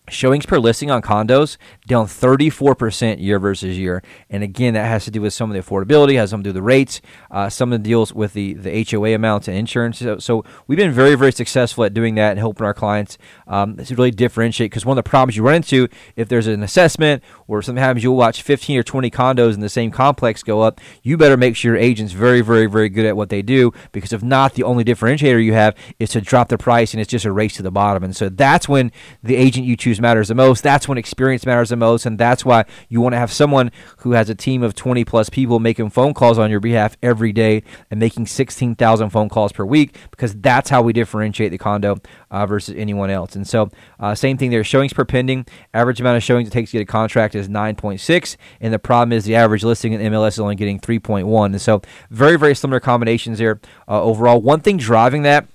Showings 0.09 0.47
per 0.47 0.59
listing 0.59 0.90
on 0.90 1.03
condos 1.03 1.57
down 1.87 2.07
34% 2.07 3.21
year 3.21 3.38
versus 3.38 3.77
year. 3.77 4.03
And 4.31 4.42
again, 4.42 4.75
that 4.75 4.87
has 4.87 5.05
to 5.07 5.11
do 5.11 5.21
with 5.21 5.33
some 5.35 5.51
of 5.51 5.55
the 5.55 5.62
affordability, 5.62 6.16
has 6.16 6.31
some 6.31 6.42
to 6.42 6.45
do 6.45 6.49
with 6.51 6.57
the 6.57 6.62
rates, 6.62 7.01
uh, 7.31 7.49
some 7.49 7.73
of 7.73 7.83
the 7.83 7.88
deals 7.88 8.12
with 8.12 8.33
the, 8.33 8.55
the 8.55 8.87
HOA 8.88 9.14
amounts 9.14 9.49
and 9.49 9.57
insurance. 9.57 9.99
So, 9.99 10.19
so, 10.19 10.45
we've 10.66 10.79
been 10.79 10.92
very, 10.92 11.16
very 11.16 11.33
successful 11.33 11.85
at 11.85 11.92
doing 11.92 12.14
that 12.16 12.31
and 12.31 12.38
helping 12.38 12.64
our 12.64 12.75
clients 12.75 13.19
um, 13.49 13.77
to 13.77 13.95
really 13.97 14.11
differentiate. 14.11 14.71
Because 14.71 14.87
one 14.87 14.97
of 14.97 15.05
the 15.05 15.09
problems 15.09 15.37
you 15.37 15.42
run 15.42 15.57
into 15.57 15.88
if 16.14 16.29
there's 16.29 16.47
an 16.47 16.62
assessment 16.62 17.23
or 17.49 17.61
something 17.62 17.83
happens, 17.83 18.05
you'll 18.05 18.16
watch 18.16 18.42
15 18.42 18.79
or 18.79 18.83
20 18.83 19.11
condos 19.11 19.55
in 19.55 19.61
the 19.61 19.69
same 19.69 19.90
complex 19.90 20.42
go 20.42 20.61
up. 20.61 20.81
You 21.03 21.16
better 21.16 21.37
make 21.37 21.57
sure 21.57 21.73
your 21.75 21.83
agent's 21.83 22.12
very, 22.12 22.42
very, 22.42 22.66
very 22.66 22.88
good 22.88 23.07
at 23.07 23.16
what 23.16 23.29
they 23.29 23.42
do. 23.42 23.73
Because 23.92 24.12
if 24.12 24.23
not, 24.23 24.55
the 24.55 24.62
only 24.62 24.85
differentiator 24.85 25.42
you 25.42 25.55
have 25.55 25.75
is 25.99 26.11
to 26.11 26.21
drop 26.21 26.49
the 26.49 26.59
price 26.59 26.92
and 26.92 27.01
it's 27.01 27.11
just 27.11 27.25
a 27.25 27.33
race 27.33 27.57
to 27.57 27.62
the 27.62 27.71
bottom. 27.71 28.05
And 28.05 28.14
so 28.14 28.29
that's 28.29 28.69
when 28.69 28.92
the 29.23 29.37
agent 29.37 29.66
you 29.66 29.77
choose 29.77 29.96
matters 30.01 30.29
the 30.29 30.35
most. 30.35 30.63
That's 30.63 30.89
when 30.89 30.99
experience 30.99 31.47
matters 31.47 31.71
the 31.71 31.77
most, 31.77 32.07
and 32.07 32.19
that's 32.19 32.45
why 32.45 32.65
you 32.89 33.01
want 33.01 33.15
to 33.15 33.19
have 33.19 33.33
someone 33.33 33.71
who 33.99 34.13
has 34.13 34.31
a 34.31 34.35
team 34.35 34.63
of 34.63 34.75
20 34.75 35.05
plus 35.05 35.29
people 35.29 35.59
making 35.59 35.91
phone 35.91 36.15
calls 36.15 36.39
on 36.39 36.51
your 36.51 36.61
behalf 36.61 36.97
every 37.03 37.33
day 37.33 37.63
and 37.91 38.01
making 38.01 38.27
16,000 38.27 39.11
phone 39.11 39.29
calls 39.29 39.53
per 39.53 39.65
week 39.65 39.97
because 40.11 40.35
that's 40.35 40.71
how 40.71 40.83
we 40.83 40.93
differentiate 40.93 41.51
the 41.51 41.59
condo 41.59 41.97
uh, 42.31 42.47
versus 42.47 42.75
anyone 42.77 43.11
else. 43.11 43.37
And 43.37 43.47
so, 43.47 43.71
uh, 44.01 44.15
same 44.15 44.37
thing 44.37 44.51
there. 44.51 44.65
Showings 44.65 44.93
per 44.93 45.05
pending. 45.05 45.47
Average 45.75 46.01
amount 46.01 46.17
of 46.17 46.23
showings 46.23 46.49
it 46.49 46.53
takes 46.53 46.71
to 46.71 46.79
get 46.79 46.83
a 46.83 46.87
contract 46.87 47.35
is 47.35 47.49
9.6, 47.49 48.37
and 48.61 48.73
the 48.73 48.79
problem 48.79 49.13
is 49.13 49.25
the 49.25 49.37
average 49.37 49.65
listing 49.65 49.93
in 49.93 50.01
MLS 50.13 50.29
is 50.29 50.41
only 50.41 50.57
getting 50.57 50.81
3.1. 50.81 51.47
And 51.47 51.61
so, 51.61 51.83
very 52.11 52.39
very 52.39 52.55
similar 52.55 52.81
combinations 52.81 53.39
there 53.39 53.61
uh, 53.89 54.03
overall. 54.03 54.41
One 54.41 54.61
thing 54.61 54.77
driving 54.77 55.23
that 55.23 55.47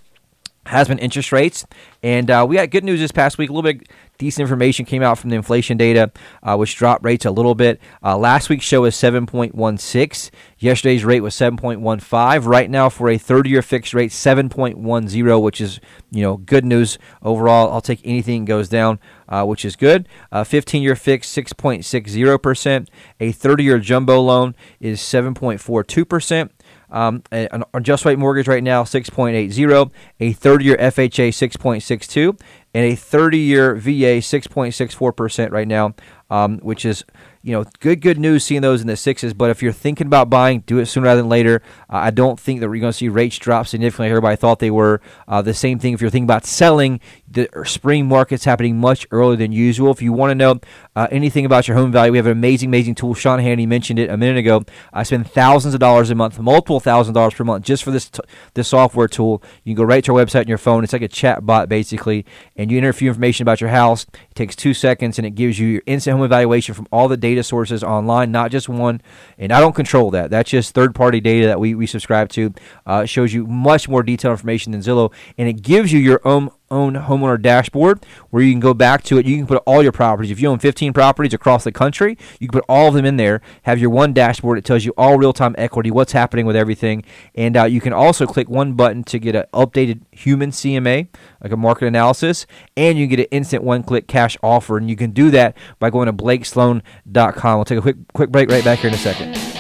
has 0.65 0.87
been 0.87 0.99
interest 0.99 1.31
rates. 1.31 1.65
And 2.03 2.29
uh, 2.29 2.45
we 2.47 2.55
got 2.55 2.69
good 2.69 2.83
news 2.83 2.99
this 2.99 3.11
past 3.11 3.37
week. 3.37 3.49
A 3.49 3.53
little 3.53 3.71
bit 3.71 3.87
decent 4.17 4.41
information 4.41 4.85
came 4.85 5.01
out 5.01 5.17
from 5.17 5.31
the 5.31 5.35
inflation 5.35 5.77
data, 5.77 6.11
uh, 6.43 6.55
which 6.55 6.75
dropped 6.75 7.03
rates 7.03 7.25
a 7.25 7.31
little 7.31 7.55
bit. 7.55 7.81
Uh, 8.03 8.15
last 8.15 8.49
week's 8.49 8.65
show 8.65 8.81
was 8.81 8.95
7.16. 8.95 10.29
Yesterday's 10.59 11.03
rate 11.03 11.21
was 11.21 11.35
7.15. 11.35 12.45
Right 12.45 12.69
now, 12.69 12.89
for 12.89 13.09
a 13.09 13.17
30-year 13.17 13.63
fixed 13.63 13.93
rate, 13.95 14.11
7.10, 14.11 15.41
which 15.41 15.59
is 15.59 15.79
you 16.11 16.21
know 16.21 16.37
good 16.37 16.65
news 16.65 16.99
overall. 17.23 17.71
I'll 17.71 17.81
take 17.81 18.01
anything 18.03 18.45
goes 18.45 18.69
down, 18.69 18.99
uh, 19.27 19.43
which 19.45 19.65
is 19.65 19.75
good. 19.75 20.07
15-year 20.31 20.95
fixed, 20.95 21.35
6.60 21.35 22.41
percent. 22.41 22.89
A 23.19 23.33
30-year 23.33 23.79
jumbo 23.79 24.21
loan 24.21 24.55
is 24.79 24.99
7.42 24.99 26.07
percent. 26.07 26.51
Um, 26.91 27.23
an 27.31 27.63
adjust 27.73 28.05
rate 28.05 28.19
mortgage 28.19 28.47
right 28.47 28.63
now 28.63 28.83
6.80, 28.83 29.91
a 30.19 30.33
30-year 30.33 30.77
FHA 30.77 31.29
6.62, 31.29 32.39
and 32.73 32.85
a 32.85 32.95
30-year 32.95 33.75
VA 33.75 34.19
6.64 34.19 35.15
percent 35.15 35.51
right 35.51 35.67
now, 35.67 35.95
um, 36.29 36.59
which 36.59 36.85
is 36.85 37.03
you 37.43 37.53
know, 37.53 37.65
good 37.79 38.01
good 38.01 38.19
news 38.19 38.43
seeing 38.43 38.61
those 38.61 38.81
in 38.81 38.87
the 38.87 38.95
sixes. 38.95 39.33
But 39.33 39.49
if 39.49 39.63
you're 39.63 39.71
thinking 39.71 40.07
about 40.07 40.29
buying, 40.29 40.59
do 40.61 40.77
it 40.77 40.85
sooner 40.85 41.05
rather 41.05 41.21
than 41.21 41.29
later. 41.29 41.61
Uh, 41.89 41.97
I 41.97 42.11
don't 42.11 42.39
think 42.39 42.59
that 42.59 42.69
we're 42.69 42.79
going 42.79 42.91
to 42.91 42.97
see 42.97 43.09
rates 43.09 43.37
drop 43.37 43.67
significantly. 43.67 44.09
Everybody 44.09 44.35
thought 44.35 44.59
they 44.59 44.71
were. 44.71 45.01
Uh, 45.27 45.41
the 45.41 45.53
same 45.53 45.79
thing 45.79 45.93
if 45.93 46.01
you're 46.01 46.11
thinking 46.11 46.25
about 46.25 46.45
selling, 46.45 46.99
the 47.33 47.49
spring 47.65 48.07
market's 48.07 48.45
happening 48.45 48.77
much 48.77 49.07
earlier 49.11 49.37
than 49.37 49.51
usual. 49.51 49.91
If 49.91 50.01
you 50.01 50.13
want 50.13 50.31
to 50.31 50.35
know 50.35 50.59
uh, 50.95 51.07
anything 51.11 51.45
about 51.45 51.67
your 51.67 51.77
home 51.77 51.91
value, 51.91 52.11
we 52.11 52.17
have 52.17 52.25
an 52.25 52.33
amazing, 52.33 52.69
amazing 52.69 52.95
tool. 52.95 53.13
Sean 53.13 53.39
Hannity 53.39 53.67
mentioned 53.67 53.99
it 53.99 54.09
a 54.09 54.17
minute 54.17 54.37
ago. 54.37 54.63
I 54.91 55.03
spend 55.03 55.29
thousands 55.31 55.73
of 55.73 55.79
dollars 55.79 56.09
a 56.09 56.15
month, 56.15 56.39
multiple 56.39 56.79
thousand 56.79 57.13
dollars 57.13 57.33
per 57.33 57.43
month, 57.43 57.65
just 57.65 57.83
for 57.83 57.91
this 57.91 58.09
t- 58.09 58.19
this 58.53 58.67
software 58.67 59.07
tool. 59.07 59.41
You 59.63 59.73
can 59.73 59.83
go 59.83 59.87
right 59.87 60.03
to 60.03 60.15
our 60.15 60.23
website 60.23 60.41
on 60.41 60.47
your 60.47 60.57
phone. 60.57 60.83
It's 60.83 60.93
like 60.93 61.01
a 61.01 61.07
chat 61.07 61.45
bot 61.45 61.69
basically, 61.69 62.25
and 62.55 62.69
you 62.69 62.77
enter 62.77 62.89
a 62.89 62.93
few 62.93 63.09
information 63.09 63.43
about 63.43 63.61
your 63.61 63.69
house. 63.69 64.05
It 64.29 64.35
takes 64.35 64.55
two 64.55 64.73
seconds, 64.73 65.17
and 65.17 65.25
it 65.25 65.31
gives 65.31 65.59
you 65.59 65.67
your 65.67 65.83
instant 65.85 66.17
home 66.17 66.25
evaluation 66.25 66.75
from 66.75 66.87
all 66.91 67.07
the 67.07 67.17
data 67.17 67.43
sources 67.43 67.83
online, 67.83 68.31
not 68.31 68.51
just 68.51 68.67
one. 68.67 69.01
And 69.37 69.51
I 69.51 69.59
don't 69.59 69.75
control 69.75 70.11
that. 70.11 70.29
That's 70.29 70.49
just 70.49 70.73
third 70.73 70.95
party 70.95 71.21
data 71.21 71.47
that 71.47 71.59
we, 71.59 71.75
we 71.75 71.87
subscribe 71.87 72.29
to. 72.29 72.53
Uh, 72.85 73.05
shows 73.05 73.33
you 73.33 73.45
much 73.45 73.87
more 73.87 74.03
detailed 74.03 74.33
information 74.33 74.71
than 74.71 74.81
Zillow, 74.81 75.13
and 75.37 75.47
it 75.47 75.61
gives 75.61 75.91
you 75.93 75.99
your 75.99 76.21
own 76.25 76.51
own 76.71 76.95
homeowner 76.95 77.39
dashboard 77.39 78.03
where 78.29 78.41
you 78.41 78.51
can 78.51 78.59
go 78.59 78.73
back 78.73 79.03
to 79.03 79.17
it. 79.17 79.25
You 79.25 79.37
can 79.37 79.47
put 79.47 79.61
all 79.65 79.83
your 79.83 79.91
properties. 79.91 80.31
If 80.31 80.39
you 80.39 80.49
own 80.49 80.59
15 80.59 80.93
properties 80.93 81.33
across 81.33 81.63
the 81.63 81.71
country, 81.71 82.17
you 82.39 82.47
can 82.47 82.59
put 82.59 82.65
all 82.67 82.87
of 82.87 82.93
them 82.93 83.05
in 83.05 83.17
there. 83.17 83.41
Have 83.63 83.79
your 83.79 83.89
one 83.89 84.13
dashboard. 84.13 84.57
It 84.57 84.65
tells 84.65 84.85
you 84.85 84.93
all 84.97 85.17
real 85.17 85.33
time 85.33 85.53
equity, 85.57 85.91
what's 85.91 86.13
happening 86.13 86.45
with 86.45 86.55
everything. 86.55 87.03
And 87.35 87.55
uh, 87.57 87.65
you 87.65 87.81
can 87.81 87.93
also 87.93 88.25
click 88.25 88.49
one 88.49 88.73
button 88.73 89.03
to 89.05 89.19
get 89.19 89.35
an 89.35 89.45
updated 89.53 90.01
human 90.11 90.51
CMA, 90.51 91.07
like 91.43 91.51
a 91.51 91.57
market 91.57 91.85
analysis, 91.85 92.47
and 92.75 92.97
you 92.97 93.07
get 93.07 93.19
an 93.19 93.27
instant 93.31 93.63
one 93.63 93.83
click 93.83 94.07
cash 94.07 94.37
offer. 94.41 94.77
And 94.77 94.89
you 94.89 94.95
can 94.95 95.11
do 95.11 95.29
that 95.31 95.55
by 95.79 95.89
going 95.89 96.07
to 96.07 96.13
blakesloan.com. 96.13 97.55
We'll 97.57 97.65
take 97.65 97.79
a 97.79 97.81
quick, 97.81 97.97
quick 98.13 98.31
break 98.31 98.49
right 98.49 98.63
back 98.63 98.79
here 98.79 98.87
in 98.87 98.93
a 98.93 98.97
second. 98.97 99.50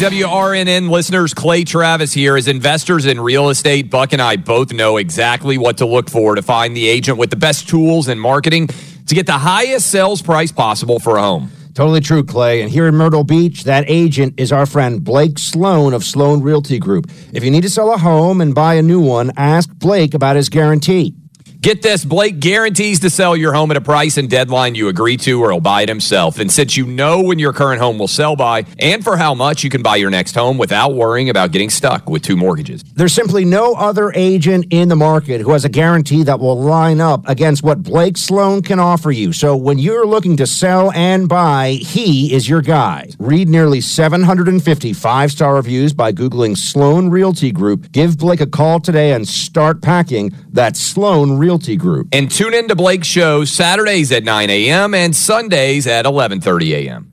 WRNN 0.00 0.88
listeners, 0.88 1.34
Clay 1.34 1.62
Travis 1.62 2.14
here. 2.14 2.34
As 2.34 2.48
investors 2.48 3.04
in 3.04 3.20
real 3.20 3.50
estate, 3.50 3.90
Buck 3.90 4.14
and 4.14 4.22
I 4.22 4.36
both 4.36 4.72
know 4.72 4.96
exactly 4.96 5.58
what 5.58 5.76
to 5.76 5.84
look 5.84 6.08
for 6.08 6.36
to 6.36 6.40
find 6.40 6.74
the 6.74 6.88
agent 6.88 7.18
with 7.18 7.28
the 7.28 7.36
best 7.36 7.68
tools 7.68 8.08
and 8.08 8.18
marketing 8.18 8.68
to 8.68 9.14
get 9.14 9.26
the 9.26 9.36
highest 9.36 9.88
sales 9.88 10.22
price 10.22 10.52
possible 10.52 11.00
for 11.00 11.18
a 11.18 11.20
home. 11.20 11.52
Totally 11.74 12.00
true, 12.00 12.24
Clay. 12.24 12.62
And 12.62 12.70
here 12.70 12.86
in 12.86 12.94
Myrtle 12.94 13.24
Beach, 13.24 13.64
that 13.64 13.84
agent 13.88 14.40
is 14.40 14.52
our 14.52 14.64
friend 14.64 15.04
Blake 15.04 15.38
Sloan 15.38 15.92
of 15.92 16.02
Sloan 16.02 16.40
Realty 16.40 16.78
Group. 16.78 17.10
If 17.34 17.44
you 17.44 17.50
need 17.50 17.64
to 17.64 17.70
sell 17.70 17.92
a 17.92 17.98
home 17.98 18.40
and 18.40 18.54
buy 18.54 18.76
a 18.76 18.82
new 18.82 19.02
one, 19.02 19.32
ask 19.36 19.68
Blake 19.68 20.14
about 20.14 20.34
his 20.34 20.48
guarantee. 20.48 21.14
Get 21.60 21.82
this 21.82 22.06
Blake 22.06 22.40
guarantees 22.40 23.00
to 23.00 23.10
sell 23.10 23.36
your 23.36 23.52
home 23.52 23.70
at 23.70 23.76
a 23.76 23.82
price 23.82 24.16
and 24.16 24.30
deadline 24.30 24.74
you 24.74 24.88
agree 24.88 25.18
to, 25.18 25.42
or 25.42 25.50
he'll 25.50 25.60
buy 25.60 25.82
it 25.82 25.90
himself. 25.90 26.38
And 26.38 26.50
since 26.50 26.74
you 26.74 26.86
know 26.86 27.20
when 27.22 27.38
your 27.38 27.52
current 27.52 27.82
home 27.82 27.98
will 27.98 28.08
sell 28.08 28.34
by 28.34 28.64
and 28.78 29.04
for 29.04 29.18
how 29.18 29.34
much, 29.34 29.62
you 29.62 29.68
can 29.68 29.82
buy 29.82 29.96
your 29.96 30.08
next 30.08 30.34
home 30.34 30.56
without 30.56 30.94
worrying 30.94 31.28
about 31.28 31.52
getting 31.52 31.68
stuck 31.68 32.08
with 32.08 32.22
two 32.22 32.34
mortgages. 32.34 32.82
There's 32.94 33.12
simply 33.12 33.44
no 33.44 33.74
other 33.74 34.10
agent 34.14 34.68
in 34.70 34.88
the 34.88 34.96
market 34.96 35.42
who 35.42 35.50
has 35.50 35.66
a 35.66 35.68
guarantee 35.68 36.22
that 36.22 36.40
will 36.40 36.58
line 36.58 36.98
up 36.98 37.28
against 37.28 37.62
what 37.62 37.82
Blake 37.82 38.16
Sloan 38.16 38.62
can 38.62 38.78
offer 38.78 39.10
you. 39.10 39.34
So 39.34 39.54
when 39.54 39.78
you're 39.78 40.06
looking 40.06 40.38
to 40.38 40.46
sell 40.46 40.90
and 40.92 41.28
buy, 41.28 41.72
he 41.72 42.32
is 42.32 42.48
your 42.48 42.62
guy. 42.62 43.10
Read 43.18 43.50
nearly 43.50 43.82
750 43.82 44.94
five 44.94 45.30
star 45.30 45.56
reviews 45.56 45.92
by 45.92 46.10
Googling 46.10 46.56
Sloan 46.56 47.10
Realty 47.10 47.52
Group. 47.52 47.92
Give 47.92 48.16
Blake 48.16 48.40
a 48.40 48.46
call 48.46 48.80
today 48.80 49.12
and 49.12 49.28
start 49.28 49.82
packing. 49.82 50.34
That's 50.48 50.80
Sloan 50.80 51.36
Realty 51.36 51.49
Realty 51.50 51.74
Group. 51.74 52.06
And 52.12 52.30
tune 52.30 52.54
in 52.54 52.68
to 52.68 52.76
Blake's 52.76 53.08
show 53.08 53.44
Saturdays 53.44 54.12
at 54.12 54.22
9 54.22 54.48
a.m. 54.50 54.94
and 54.94 55.16
Sundays 55.16 55.84
at 55.88 56.04
11:30 56.04 56.86
a.m. 56.86 57.12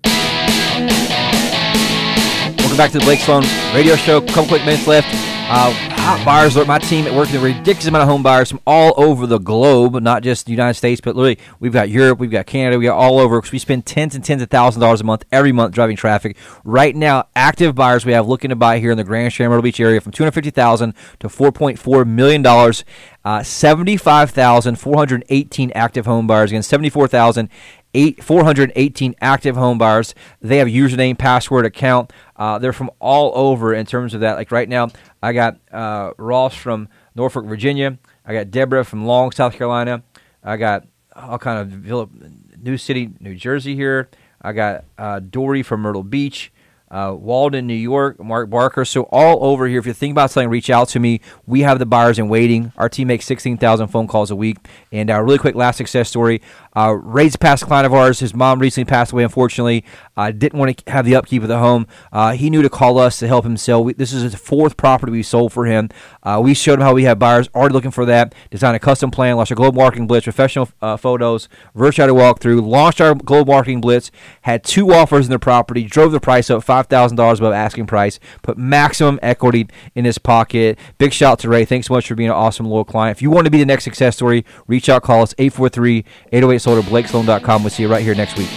Welcome 2.60 2.78
back 2.78 2.92
to 2.92 3.00
the 3.00 3.04
Blake 3.04 3.20
Sloan 3.20 3.44
Radio 3.74 3.96
Show. 3.96 4.18
A 4.18 4.28
couple 4.28 4.50
quick 4.50 4.64
minutes 4.64 4.86
left. 4.86 5.08
Uh, 5.50 5.97
hot 6.08 6.24
buyers 6.26 6.56
alert. 6.56 6.70
My 6.70 6.80
team 6.80 7.06
at 7.06 7.14
work 7.14 7.30
with 7.30 7.42
a 7.42 7.44
ridiculous 7.44 7.86
amount 7.86 8.04
of 8.04 8.08
home 8.08 8.24
buyers 8.24 8.50
from 8.50 8.62
all 8.66 8.94
over 8.96 9.28
the 9.28 9.40
globe, 9.40 10.02
not 10.02 10.24
just 10.24 10.46
the 10.46 10.54
United 10.54 10.76
States, 10.76 11.02
but 11.02 11.18
literally 11.18 11.38
we've 11.60 11.74
got 11.74 11.90
Europe, 11.90 12.18
we've 12.18 12.32
got 12.32 12.46
Canada, 12.46 12.80
we 12.80 12.86
got 12.86 12.96
all 12.96 13.20
over. 13.20 13.42
Because 13.42 13.52
we 13.52 13.60
spend 13.60 13.86
tens 13.86 14.16
and 14.16 14.24
tens 14.24 14.42
of 14.42 14.50
thousands 14.50 14.78
of 14.78 14.82
dollars 14.88 15.02
a 15.02 15.04
month 15.04 15.26
every 15.34 15.52
month 15.52 15.76
driving 15.76 15.98
traffic. 15.98 16.38
Right 16.64 16.96
now, 16.96 17.28
active 17.36 17.76
buyers 17.76 18.06
we 18.06 18.14
have 18.14 18.26
looking 18.26 18.52
to 18.52 18.56
buy 18.56 18.80
here 18.80 18.92
in 18.92 18.98
the 18.98 19.04
Grand 19.04 19.34
Strand 19.34 19.50
Myrtle 19.50 19.64
Beach 19.64 19.82
area 19.82 20.00
from 20.00 20.14
two 20.14 20.24
hundred 20.24 20.32
fifty 20.32 20.50
thousand 20.50 20.94
to 21.20 21.28
four 21.28 21.52
point 21.52 21.78
four 21.78 22.06
million 22.06 22.42
dollars. 22.42 22.86
Uh, 23.26 23.44
75,418 23.44 25.72
active 25.76 26.06
home 26.06 26.28
buyers 26.28 26.50
against 26.50 26.70
74,000 26.70 27.50
eight, 27.94 28.24
418 28.24 29.16
active 29.22 29.56
home 29.56 29.78
buyers. 29.78 30.14
They 30.42 30.58
have 30.58 30.68
username, 30.68 31.18
password, 31.18 31.66
account. 31.66 32.12
Uh, 32.36 32.60
they're 32.60 32.74
from 32.74 32.92
all 33.00 33.32
over 33.36 33.74
in 33.74 33.86
terms 33.86 34.14
of 34.14 34.22
that. 34.22 34.36
Like 34.36 34.52
right 34.52 34.70
now, 34.70 34.90
I 35.22 35.34
got 35.34 35.60
uh, 35.72 36.14
Ross 36.18 36.56
from 36.56 36.90
Norfolk, 37.16 37.46
Virginia. 37.46 37.98
I 38.26 38.34
got 38.34 38.52
Deborah 38.52 38.84
from 38.84 39.06
Long, 39.06 39.32
South 39.32 39.54
Carolina. 39.54 40.04
I 40.44 40.58
got 40.58 40.86
all 41.16 41.40
kind 41.40 41.60
of 41.60 42.62
New 42.62 42.78
City, 42.78 43.12
New 43.20 43.36
Jersey 43.36 43.76
here. 43.76 44.10
I 44.42 44.54
got 44.54 44.86
uh, 44.98 45.20
Dory 45.20 45.64
from 45.64 45.82
Myrtle 45.82 46.04
Beach 46.04 46.52
uh, 46.90 47.16
Walden, 47.18 47.68
New 47.68 47.74
York, 47.74 48.20
Mark 48.20 48.50
Barker. 48.50 48.86
So 48.86 49.04
all 49.12 49.44
over 49.44 49.68
here, 49.68 49.80
if 49.80 49.86
you 49.86 49.94
think 49.94 50.12
about 50.12 50.32
something, 50.32 50.50
reach 50.50 50.70
out 50.70 50.90
to 50.90 51.00
me. 51.00 51.22
We 51.46 51.62
have 51.62 51.80
the 51.80 51.86
buyers 51.86 52.18
in 52.18 52.30
waiting. 52.30 52.72
Our 52.78 52.90
team 52.90 53.08
makes 53.10 53.26
16,000 53.26 53.88
phone 53.88 54.08
calls 54.08 54.32
a 54.32 54.36
week. 54.36 54.58
And 54.92 55.10
uh, 55.10 55.22
really 55.22 55.38
quick 55.38 55.56
last 55.56 55.78
success 55.78 56.10
story. 56.10 56.42
Uh, 56.78 56.92
Ray's 56.92 57.36
past 57.36 57.66
client 57.66 57.88
of 57.88 57.94
ours, 57.96 58.20
his 58.20 58.36
mom 58.36 58.60
recently 58.60 58.86
passed 58.86 59.12
away, 59.12 59.24
unfortunately. 59.24 59.84
Uh, 60.16 60.30
didn't 60.30 60.60
want 60.60 60.78
to 60.78 60.92
have 60.92 61.06
the 61.06 61.16
upkeep 61.16 61.42
of 61.42 61.48
the 61.48 61.58
home. 61.58 61.88
Uh, 62.12 62.34
he 62.34 62.52
knew 62.52 62.62
to 62.62 62.70
call 62.70 63.00
us 63.00 63.18
to 63.18 63.28
help 63.28 63.48
him 63.48 63.58
sell. 63.58 63.84
We, 63.84 63.94
this 63.94 64.14
is 64.14 64.22
his 64.22 64.36
fourth 64.36 64.78
property 64.78 65.12
we 65.12 65.24
sold 65.24 65.52
for 65.52 65.66
him. 65.66 65.90
Uh, 66.22 66.40
we 66.44 66.54
showed 66.54 66.76
him 66.76 66.82
how 66.82 66.94
we 66.94 67.06
have 67.06 67.18
buyers 67.18 67.50
already 67.56 67.74
looking 67.74 67.90
for 67.90 68.06
that. 68.06 68.36
Designed 68.52 68.76
a 68.76 68.80
custom 68.80 69.10
plan, 69.10 69.38
launched 69.38 69.52
a 69.52 69.56
global 69.56 69.82
marketing 69.82 70.06
blitz, 70.06 70.26
professional 70.26 70.70
uh, 70.80 70.98
photos, 70.98 71.50
virtual 71.74 72.10
walkthrough, 72.10 72.64
launched 72.64 73.02
our 73.02 73.16
global 73.16 73.54
marketing 73.54 73.82
blitz, 73.82 74.12
had 74.42 74.64
two 74.64 74.94
offers 74.94 75.26
in 75.26 75.32
the 75.32 75.40
property, 75.40 75.84
drove 75.84 76.12
the 76.12 76.20
price 76.20 76.52
up 76.52 76.64
$5,000 76.64 77.38
above 77.40 77.54
asking 77.54 77.88
price, 77.88 78.20
put 78.44 78.56
maximum 78.56 79.20
equity 79.24 79.68
in 79.96 80.06
his 80.06 80.20
pocket. 80.20 80.78
Big 81.00 81.12
shout 81.12 81.32
out 81.34 81.40
to 81.40 81.50
Ray. 81.50 81.66
Thanks 81.66 81.88
so 81.88 81.96
much 81.96 82.08
for 82.08 82.14
being 82.14 82.30
an 82.30 82.36
awesome 82.36 82.68
loyal 82.68 82.86
client. 82.86 83.18
If 83.18 83.24
you 83.24 83.32
want 83.32 83.46
to 83.46 83.52
be 83.52 83.58
the 83.58 83.66
next 83.66 83.84
success 83.84 84.16
story, 84.16 84.46
reach 84.68 84.90
out, 84.90 85.02
call 85.02 85.24
us 85.24 85.34
843 85.40 86.06
808 86.32 86.67
blakesloan.com. 86.76 87.64
We'll 87.64 87.70
see 87.70 87.84
you 87.84 87.90
right 87.90 88.04
here 88.04 88.16
next 88.16 88.38
week. 88.38 88.50